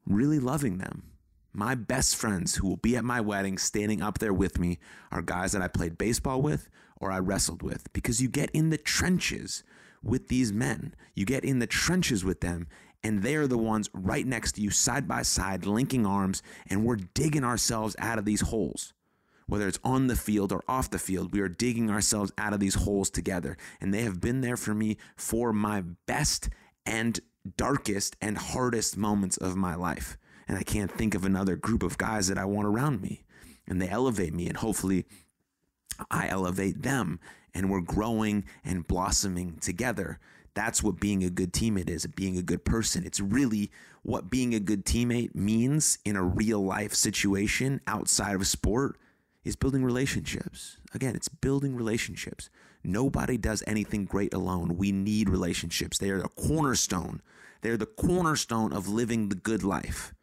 really 0.07 0.39
loving 0.39 0.79
them 0.79 1.11
my 1.53 1.75
best 1.75 2.17
friends 2.17 2.57
who 2.57 2.69
will 2.69 2.77
be 2.77 2.97
at 2.97 3.05
my 3.05 3.21
wedding 3.21 3.59
standing 3.59 4.03
up 4.03 4.19
there 4.19 4.33
with 4.33 4.59
me 4.59 4.79
are 5.11 5.23
guys 5.23 5.53
that 5.53 5.63
I 5.63 5.69
played 5.69 5.99
baseball 5.99 6.41
with 6.41 6.69
or 7.01 7.11
I 7.11 7.19
wrestled 7.19 7.63
with 7.63 7.93
because 7.93 8.23
you 8.23 8.29
get 8.29 8.51
in 8.53 8.71
the 8.71 8.79
trenches 8.79 9.65
with 10.03 10.29
these 10.29 10.53
men. 10.53 10.95
You 11.15 11.27
get 11.27 11.45
in 11.45 11.59
the 11.59 11.67
trenches 11.67 12.25
with 12.25 12.41
them, 12.41 12.69
and 13.03 13.23
they 13.23 13.35
are 13.37 13.47
the 13.47 13.59
ones 13.59 13.89
right 13.93 14.27
next 14.27 14.53
to 14.53 14.63
you, 14.63 14.71
side 14.71 15.09
by 15.09 15.23
side, 15.23 15.67
linking 15.67 16.07
arms, 16.07 16.43
and 16.69 16.85
we're 16.85 16.97
digging 16.97 17.45
ourselves 17.45 17.97
out 17.99 18.19
of 18.19 18.25
these 18.25 18.43
holes. 18.43 18.93
Whether 19.47 19.67
it's 19.67 19.81
on 19.83 20.07
the 20.07 20.17
field 20.17 20.53
or 20.53 20.63
off 20.69 20.91
the 20.91 20.99
field, 20.99 21.33
we 21.33 21.41
are 21.41 21.49
digging 21.49 21.91
ourselves 21.91 22.31
out 22.39 22.53
of 22.53 22.61
these 22.61 22.77
holes 22.77 23.11
together. 23.11 23.57
And 23.81 23.93
they 23.93 24.03
have 24.03 24.21
been 24.21 24.43
there 24.43 24.57
for 24.57 24.75
me 24.75 24.97
for 25.17 25.53
my 25.53 25.83
best 26.07 26.49
and 26.87 27.19
darkest 27.57 28.17
and 28.21 28.39
hardest 28.39 28.97
moments 28.97 29.37
of 29.39 29.57
my 29.57 29.75
life 29.75 30.17
and 30.51 30.59
I 30.59 30.65
can't 30.65 30.91
think 30.91 31.15
of 31.15 31.25
another 31.25 31.55
group 31.55 31.85
of 31.85 31.97
guys 31.97 32.27
that 32.27 32.37
I 32.37 32.45
want 32.45 32.67
around 32.67 33.01
me. 33.01 33.23
And 33.69 33.81
they 33.81 33.89
elevate 33.89 34.35
me, 34.35 34.49
and 34.49 34.57
hopefully 34.57 35.07
I 36.11 36.27
elevate 36.27 36.83
them, 36.83 37.21
and 37.55 37.71
we're 37.71 37.83
growing 37.83 38.45
and 38.65 38.85
blossoming 38.85 39.59
together. 39.61 40.19
That's 40.55 40.83
what 40.83 41.01
being 41.01 41.23
a 41.23 41.31
good 41.31 41.53
teammate 41.53 41.89
is, 41.89 42.07
being 42.07 42.37
a 42.37 42.43
good 42.43 42.65
person. 42.65 43.05
It's 43.05 43.21
really 43.21 43.71
what 44.03 44.31
being 44.31 44.55
a 44.55 44.61
good 44.61 44.85
teammate 44.85 45.35
means 45.35 45.99
in 46.05 46.17
a 46.17 46.23
real 46.23 46.65
life 46.65 46.95
situation 46.95 47.81
outside 47.87 48.35
of 48.35 48.47
sport 48.47 48.99
is 49.45 49.57
building 49.57 49.85
relationships. 49.85 50.79
Again, 50.95 51.15
it's 51.15 51.29
building 51.29 51.75
relationships. 51.75 52.51
Nobody 52.83 53.37
does 53.37 53.63
anything 53.67 54.05
great 54.05 54.35
alone. 54.35 54.77
We 54.77 54.93
need 54.93 55.29
relationships. 55.29 55.99
They 55.99 56.11
are 56.11 56.21
the 56.21 56.29
cornerstone. 56.29 57.23
They're 57.63 57.77
the 57.77 57.87
cornerstone 57.87 58.73
of 58.73 58.89
living 58.89 59.29
the 59.29 59.35
good 59.35 59.63
life. 59.63 60.15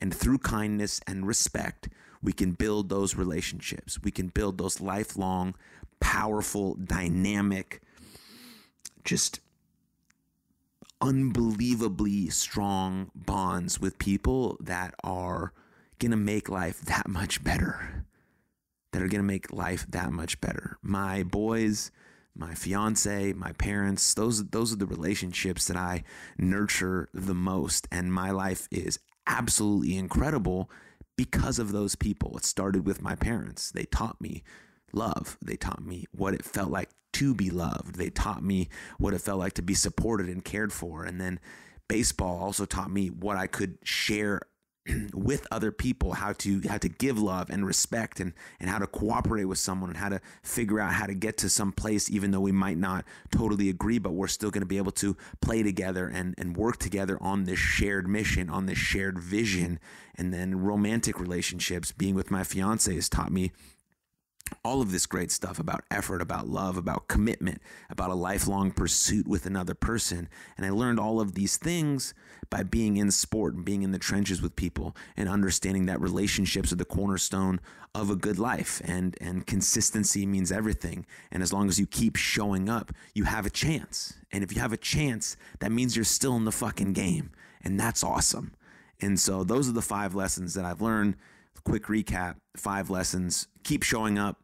And 0.00 0.14
through 0.14 0.38
kindness 0.38 1.00
and 1.06 1.26
respect, 1.26 1.88
we 2.22 2.32
can 2.32 2.52
build 2.52 2.88
those 2.88 3.14
relationships. 3.14 4.02
We 4.02 4.10
can 4.10 4.28
build 4.28 4.58
those 4.58 4.80
lifelong, 4.80 5.54
powerful, 6.00 6.74
dynamic, 6.74 7.82
just 9.04 9.40
unbelievably 11.00 12.28
strong 12.30 13.10
bonds 13.14 13.80
with 13.80 13.98
people 13.98 14.56
that 14.60 14.94
are 15.02 15.52
going 15.98 16.10
to 16.10 16.16
make 16.16 16.48
life 16.48 16.80
that 16.82 17.08
much 17.08 17.42
better. 17.42 18.06
That 18.92 19.02
are 19.02 19.08
going 19.08 19.22
to 19.22 19.26
make 19.26 19.52
life 19.52 19.86
that 19.88 20.12
much 20.12 20.40
better. 20.40 20.78
My 20.82 21.22
boys, 21.22 21.90
my 22.34 22.54
fiance, 22.54 23.32
my 23.34 23.52
parents, 23.52 24.14
those 24.14 24.44
those 24.48 24.72
are 24.72 24.76
the 24.76 24.86
relationships 24.86 25.66
that 25.66 25.76
I 25.76 26.04
nurture 26.36 27.08
the 27.14 27.34
most 27.34 27.86
and 27.92 28.12
my 28.12 28.30
life 28.30 28.66
is 28.70 28.98
absolutely 29.26 29.96
incredible 29.96 30.70
because 31.16 31.58
of 31.58 31.70
those 31.70 31.94
people. 31.94 32.36
It 32.36 32.44
started 32.44 32.86
with 32.86 33.02
my 33.02 33.14
parents. 33.14 33.70
They 33.70 33.84
taught 33.84 34.20
me 34.20 34.42
love. 34.92 35.38
They 35.40 35.56
taught 35.56 35.84
me 35.84 36.06
what 36.12 36.34
it 36.34 36.44
felt 36.44 36.70
like 36.70 36.90
to 37.20 37.34
be 37.34 37.50
loved. 37.50 37.96
They 37.96 38.08
taught 38.08 38.42
me 38.42 38.70
what 38.98 39.12
it 39.12 39.20
felt 39.20 39.38
like 39.38 39.52
to 39.54 39.62
be 39.62 39.74
supported 39.74 40.28
and 40.28 40.42
cared 40.42 40.72
for. 40.72 41.04
And 41.04 41.20
then 41.20 41.38
baseball 41.86 42.38
also 42.38 42.64
taught 42.64 42.90
me 42.90 43.08
what 43.08 43.36
I 43.36 43.46
could 43.46 43.76
share 43.84 44.40
with 45.12 45.46
other 45.50 45.70
people 45.70 46.14
how 46.14 46.32
to 46.32 46.62
how 46.66 46.78
to 46.78 46.88
give 46.88 47.18
love 47.18 47.50
and 47.50 47.66
respect 47.66 48.20
and 48.20 48.32
and 48.58 48.70
how 48.70 48.78
to 48.78 48.86
cooperate 48.86 49.44
with 49.44 49.58
someone 49.58 49.90
and 49.90 49.98
how 49.98 50.08
to 50.08 50.18
figure 50.42 50.80
out 50.80 50.94
how 50.94 51.04
to 51.04 51.12
get 51.12 51.36
to 51.36 51.50
some 51.50 51.72
place 51.72 52.10
even 52.10 52.30
though 52.30 52.40
we 52.40 52.52
might 52.52 52.78
not 52.78 53.04
totally 53.30 53.68
agree 53.68 53.98
but 53.98 54.12
we're 54.12 54.26
still 54.26 54.50
going 54.50 54.62
to 54.62 54.66
be 54.66 54.78
able 54.78 54.90
to 54.90 55.14
play 55.42 55.62
together 55.62 56.08
and 56.08 56.34
and 56.38 56.56
work 56.56 56.78
together 56.78 57.18
on 57.20 57.44
this 57.44 57.58
shared 57.58 58.08
mission 58.08 58.48
on 58.48 58.64
this 58.64 58.78
shared 58.78 59.18
vision 59.18 59.78
and 60.14 60.32
then 60.32 60.58
romantic 60.58 61.20
relationships 61.20 61.92
being 61.92 62.14
with 62.14 62.30
my 62.30 62.42
fiance 62.42 62.94
has 62.94 63.10
taught 63.10 63.30
me 63.30 63.52
all 64.64 64.82
of 64.82 64.92
this 64.92 65.06
great 65.06 65.30
stuff 65.30 65.58
about 65.58 65.84
effort, 65.90 66.20
about 66.20 66.48
love, 66.48 66.76
about 66.76 67.08
commitment, 67.08 67.60
about 67.88 68.10
a 68.10 68.14
lifelong 68.14 68.70
pursuit 68.70 69.26
with 69.26 69.46
another 69.46 69.74
person. 69.74 70.28
And 70.56 70.66
I 70.66 70.70
learned 70.70 71.00
all 71.00 71.20
of 71.20 71.34
these 71.34 71.56
things 71.56 72.14
by 72.50 72.64
being 72.64 72.96
in 72.96 73.10
sport 73.10 73.54
and 73.54 73.64
being 73.64 73.82
in 73.82 73.92
the 73.92 73.98
trenches 73.98 74.42
with 74.42 74.56
people 74.56 74.96
and 75.16 75.28
understanding 75.28 75.86
that 75.86 76.00
relationships 76.00 76.72
are 76.72 76.76
the 76.76 76.84
cornerstone 76.84 77.60
of 77.94 78.10
a 78.10 78.16
good 78.16 78.38
life 78.38 78.80
and 78.84 79.16
and 79.20 79.46
consistency 79.46 80.26
means 80.26 80.52
everything. 80.52 81.06
And 81.30 81.42
as 81.42 81.52
long 81.52 81.68
as 81.68 81.78
you 81.78 81.86
keep 81.86 82.16
showing 82.16 82.68
up, 82.68 82.92
you 83.14 83.24
have 83.24 83.46
a 83.46 83.50
chance. 83.50 84.14
And 84.32 84.44
if 84.44 84.54
you 84.54 84.60
have 84.60 84.72
a 84.72 84.76
chance, 84.76 85.36
that 85.60 85.72
means 85.72 85.96
you're 85.96 86.04
still 86.04 86.36
in 86.36 86.44
the 86.44 86.52
fucking 86.52 86.92
game. 86.92 87.30
And 87.62 87.78
that's 87.78 88.04
awesome. 88.04 88.54
And 89.00 89.18
so 89.18 89.44
those 89.44 89.68
are 89.68 89.72
the 89.72 89.82
five 89.82 90.14
lessons 90.14 90.54
that 90.54 90.64
I've 90.64 90.82
learned 90.82 91.16
quick 91.64 91.84
recap 91.84 92.36
five 92.56 92.90
lessons. 92.90 93.48
Keep 93.64 93.82
showing 93.82 94.18
up. 94.18 94.38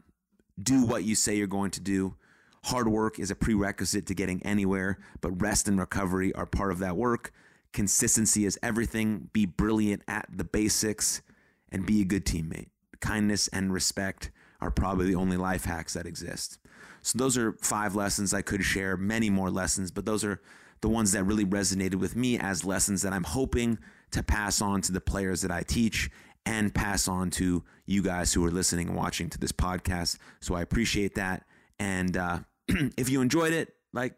Do 0.60 0.84
what 0.84 1.04
you 1.04 1.14
say 1.14 1.36
you're 1.36 1.46
going 1.46 1.70
to 1.72 1.80
do. 1.80 2.16
Hard 2.64 2.88
work 2.88 3.18
is 3.18 3.30
a 3.30 3.36
prerequisite 3.36 4.06
to 4.06 4.14
getting 4.14 4.42
anywhere 4.44 4.98
but 5.20 5.40
rest 5.40 5.68
and 5.68 5.78
recovery 5.78 6.34
are 6.34 6.46
part 6.46 6.72
of 6.72 6.78
that 6.80 6.96
work. 6.96 7.32
Consistency 7.72 8.44
is 8.44 8.58
everything. 8.62 9.30
Be 9.32 9.46
brilliant 9.46 10.02
at 10.08 10.26
the 10.32 10.44
basics 10.44 11.22
and 11.70 11.86
be 11.86 12.00
a 12.00 12.04
good 12.04 12.24
teammate. 12.24 12.68
Kindness 13.00 13.48
and 13.48 13.72
respect 13.72 14.30
are 14.60 14.70
probably 14.70 15.06
the 15.06 15.14
only 15.14 15.36
life 15.36 15.64
hacks 15.64 15.92
that 15.94 16.06
exist. 16.06 16.58
So 17.06 17.18
those 17.18 17.38
are 17.38 17.52
five 17.60 17.94
lessons 17.94 18.34
i 18.34 18.42
could 18.42 18.64
share 18.64 18.96
many 18.96 19.30
more 19.30 19.48
lessons 19.48 19.92
but 19.92 20.04
those 20.04 20.24
are 20.24 20.40
the 20.80 20.88
ones 20.88 21.12
that 21.12 21.22
really 21.22 21.44
resonated 21.44 21.94
with 21.94 22.16
me 22.16 22.36
as 22.36 22.64
lessons 22.64 23.02
that 23.02 23.12
i'm 23.12 23.22
hoping 23.22 23.78
to 24.10 24.24
pass 24.24 24.60
on 24.60 24.80
to 24.82 24.90
the 24.90 25.00
players 25.00 25.42
that 25.42 25.52
i 25.52 25.62
teach 25.62 26.10
and 26.46 26.72
pass 26.72 27.08
on 27.08 27.28
to 27.28 27.64
you 27.84 28.02
guys 28.02 28.32
who 28.32 28.44
are 28.46 28.50
listening 28.50 28.88
and 28.88 28.96
watching 28.96 29.28
to 29.30 29.38
this 29.38 29.52
podcast. 29.52 30.16
So 30.40 30.54
I 30.54 30.62
appreciate 30.62 31.16
that. 31.16 31.44
And 31.78 32.16
uh, 32.16 32.38
if 32.96 33.10
you 33.10 33.20
enjoyed 33.20 33.52
it, 33.52 33.74
like, 33.92 34.14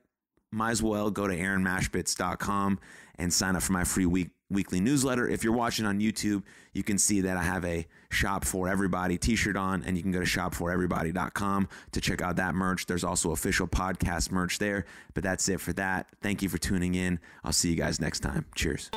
might 0.53 0.71
as 0.71 0.83
well 0.83 1.11
go 1.11 1.27
to 1.27 1.37
aaronmachbitz.com 1.37 2.79
and 3.19 3.33
sign 3.33 3.57
up 3.57 3.63
for 3.63 3.73
my 3.73 3.85
free 3.85 4.07
week 4.07 4.31
weekly 4.51 4.81
newsletter. 4.81 5.29
If 5.29 5.45
you're 5.45 5.53
watching 5.53 5.85
on 5.85 6.01
YouTube, 6.01 6.43
you 6.73 6.83
can 6.83 6.97
see 6.97 7.21
that 7.21 7.37
I 7.37 7.43
have 7.43 7.67
a 7.67 7.87
shop 8.11 8.47
for 8.47 8.67
everybody 8.67 9.19
t-shirt 9.19 9.57
on 9.57 9.83
and 9.83 9.95
you 9.95 10.03
can 10.03 10.11
go 10.11 10.21
to 10.21 10.25
shopforeverybody.com 10.25 11.69
to 11.93 12.01
check 12.01 12.23
out 12.23 12.37
that 12.37 12.55
merch. 12.55 12.87
There's 12.87 13.05
also 13.05 13.33
official 13.33 13.69
podcast 13.69 14.31
merch 14.31 14.59
there, 14.59 14.87
but 15.13 15.23
that's 15.23 15.51
it 15.51 15.61
for 15.61 15.75
that. 15.75 16.07
Thank 16.23 16.41
you 16.41 16.49
for 16.49 16.57
tuning 16.57 16.95
in. 16.95 17.21
I'll 17.45 17.53
see 17.53 17.69
you 17.69 17.77
guys 17.77 18.01
next 18.01 18.21
time. 18.21 18.47
Cheers. 18.55 18.91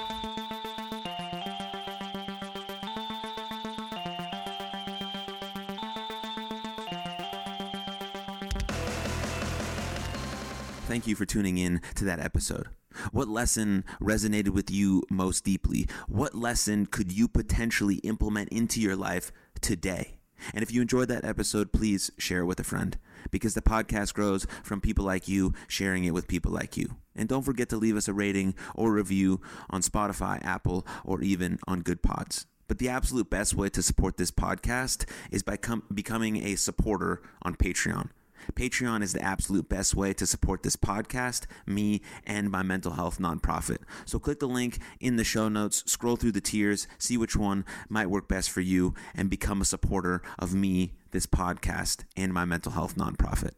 Thank 10.92 11.08
you 11.08 11.16
for 11.16 11.26
tuning 11.26 11.58
in 11.58 11.80
to 11.96 12.04
that 12.04 12.20
episode. 12.20 12.68
What 13.14 13.30
lesson 13.30 13.86
resonated 14.02 14.50
with 14.50 14.70
you 14.70 15.04
most 15.10 15.46
deeply? 15.46 15.88
What 16.10 16.36
lesson 16.36 16.86
could 16.86 17.14
you 17.14 17.30
potentially 17.30 17.96
implement 18.04 18.50
into 18.50 18.82
your 18.82 18.98
life 18.98 19.32
today? 19.62 20.18
And 20.54 20.62
if 20.62 20.70
you 20.70 20.82
enjoyed 20.82 21.08
that 21.08 21.24
episode, 21.24 21.72
please 21.72 22.12
share 22.18 22.42
it 22.42 22.46
with 22.46 22.60
a 22.60 22.66
friend 22.66 22.98
because 23.30 23.54
the 23.54 23.62
podcast 23.62 24.14
grows 24.14 24.46
from 24.64 24.82
people 24.82 25.06
like 25.06 25.30
you 25.30 25.54
sharing 25.70 26.04
it 26.04 26.14
with 26.14 26.28
people 26.28 26.52
like 26.52 26.76
you. 26.76 26.98
And 27.16 27.30
don't 27.30 27.44
forget 27.44 27.70
to 27.70 27.78
leave 27.78 27.96
us 27.96 28.10
a 28.10 28.14
rating 28.14 28.54
or 28.76 28.92
review 28.92 29.40
on 29.70 29.82
Spotify, 29.82 30.44
Apple, 30.44 30.86
or 31.06 31.22
even 31.22 31.58
on 31.70 31.84
Goodpods. 31.84 32.48
But 32.68 32.80
the 32.80 32.90
absolute 32.90 33.30
best 33.30 33.54
way 33.54 33.70
to 33.70 33.82
support 33.82 34.18
this 34.18 34.32
podcast 34.32 35.10
is 35.32 35.42
by 35.42 35.56
com- 35.56 35.84
becoming 35.94 36.44
a 36.44 36.58
supporter 36.58 37.22
on 37.44 37.56
Patreon. 37.56 38.10
Patreon 38.54 39.02
is 39.02 39.14
the 39.14 39.22
absolute 39.22 39.70
best 39.70 39.96
way 39.96 40.14
to 40.14 40.26
support 40.26 40.64
this 40.64 40.76
podcast, 40.76 41.46
me, 41.66 42.02
and 42.26 42.50
my 42.50 42.64
mental 42.64 42.94
health 42.94 43.20
nonprofit. 43.20 43.80
So 44.06 44.20
click 44.20 44.40
the 44.40 44.48
link 44.48 44.80
in 45.00 45.16
the 45.16 45.24
show 45.24 45.50
notes, 45.50 45.84
scroll 45.86 46.16
through 46.16 46.34
the 46.34 46.42
tiers, 46.42 46.88
see 46.98 47.18
which 47.18 47.36
one 47.36 47.66
might 47.90 48.10
work 48.10 48.28
best 48.28 48.50
for 48.50 48.62
you, 48.62 48.94
and 49.16 49.30
become 49.30 49.62
a 49.62 49.66
supporter 49.66 50.22
of 50.40 50.54
me, 50.54 50.94
this 51.12 51.26
podcast, 51.26 52.04
and 52.16 52.34
my 52.34 52.46
mental 52.46 52.72
health 52.72 52.96
nonprofit. 52.96 53.52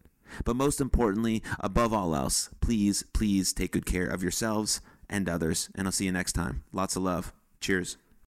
But 0.45 0.55
most 0.55 0.81
importantly, 0.81 1.43
above 1.59 1.93
all 1.93 2.15
else, 2.15 2.49
please, 2.61 3.03
please 3.13 3.53
take 3.53 3.71
good 3.71 3.85
care 3.85 4.07
of 4.07 4.23
yourselves 4.23 4.81
and 5.09 5.29
others. 5.29 5.69
And 5.75 5.87
I'll 5.87 5.91
see 5.91 6.05
you 6.05 6.11
next 6.11 6.33
time. 6.33 6.63
Lots 6.71 6.95
of 6.95 7.03
love. 7.03 7.33
Cheers. 7.59 7.97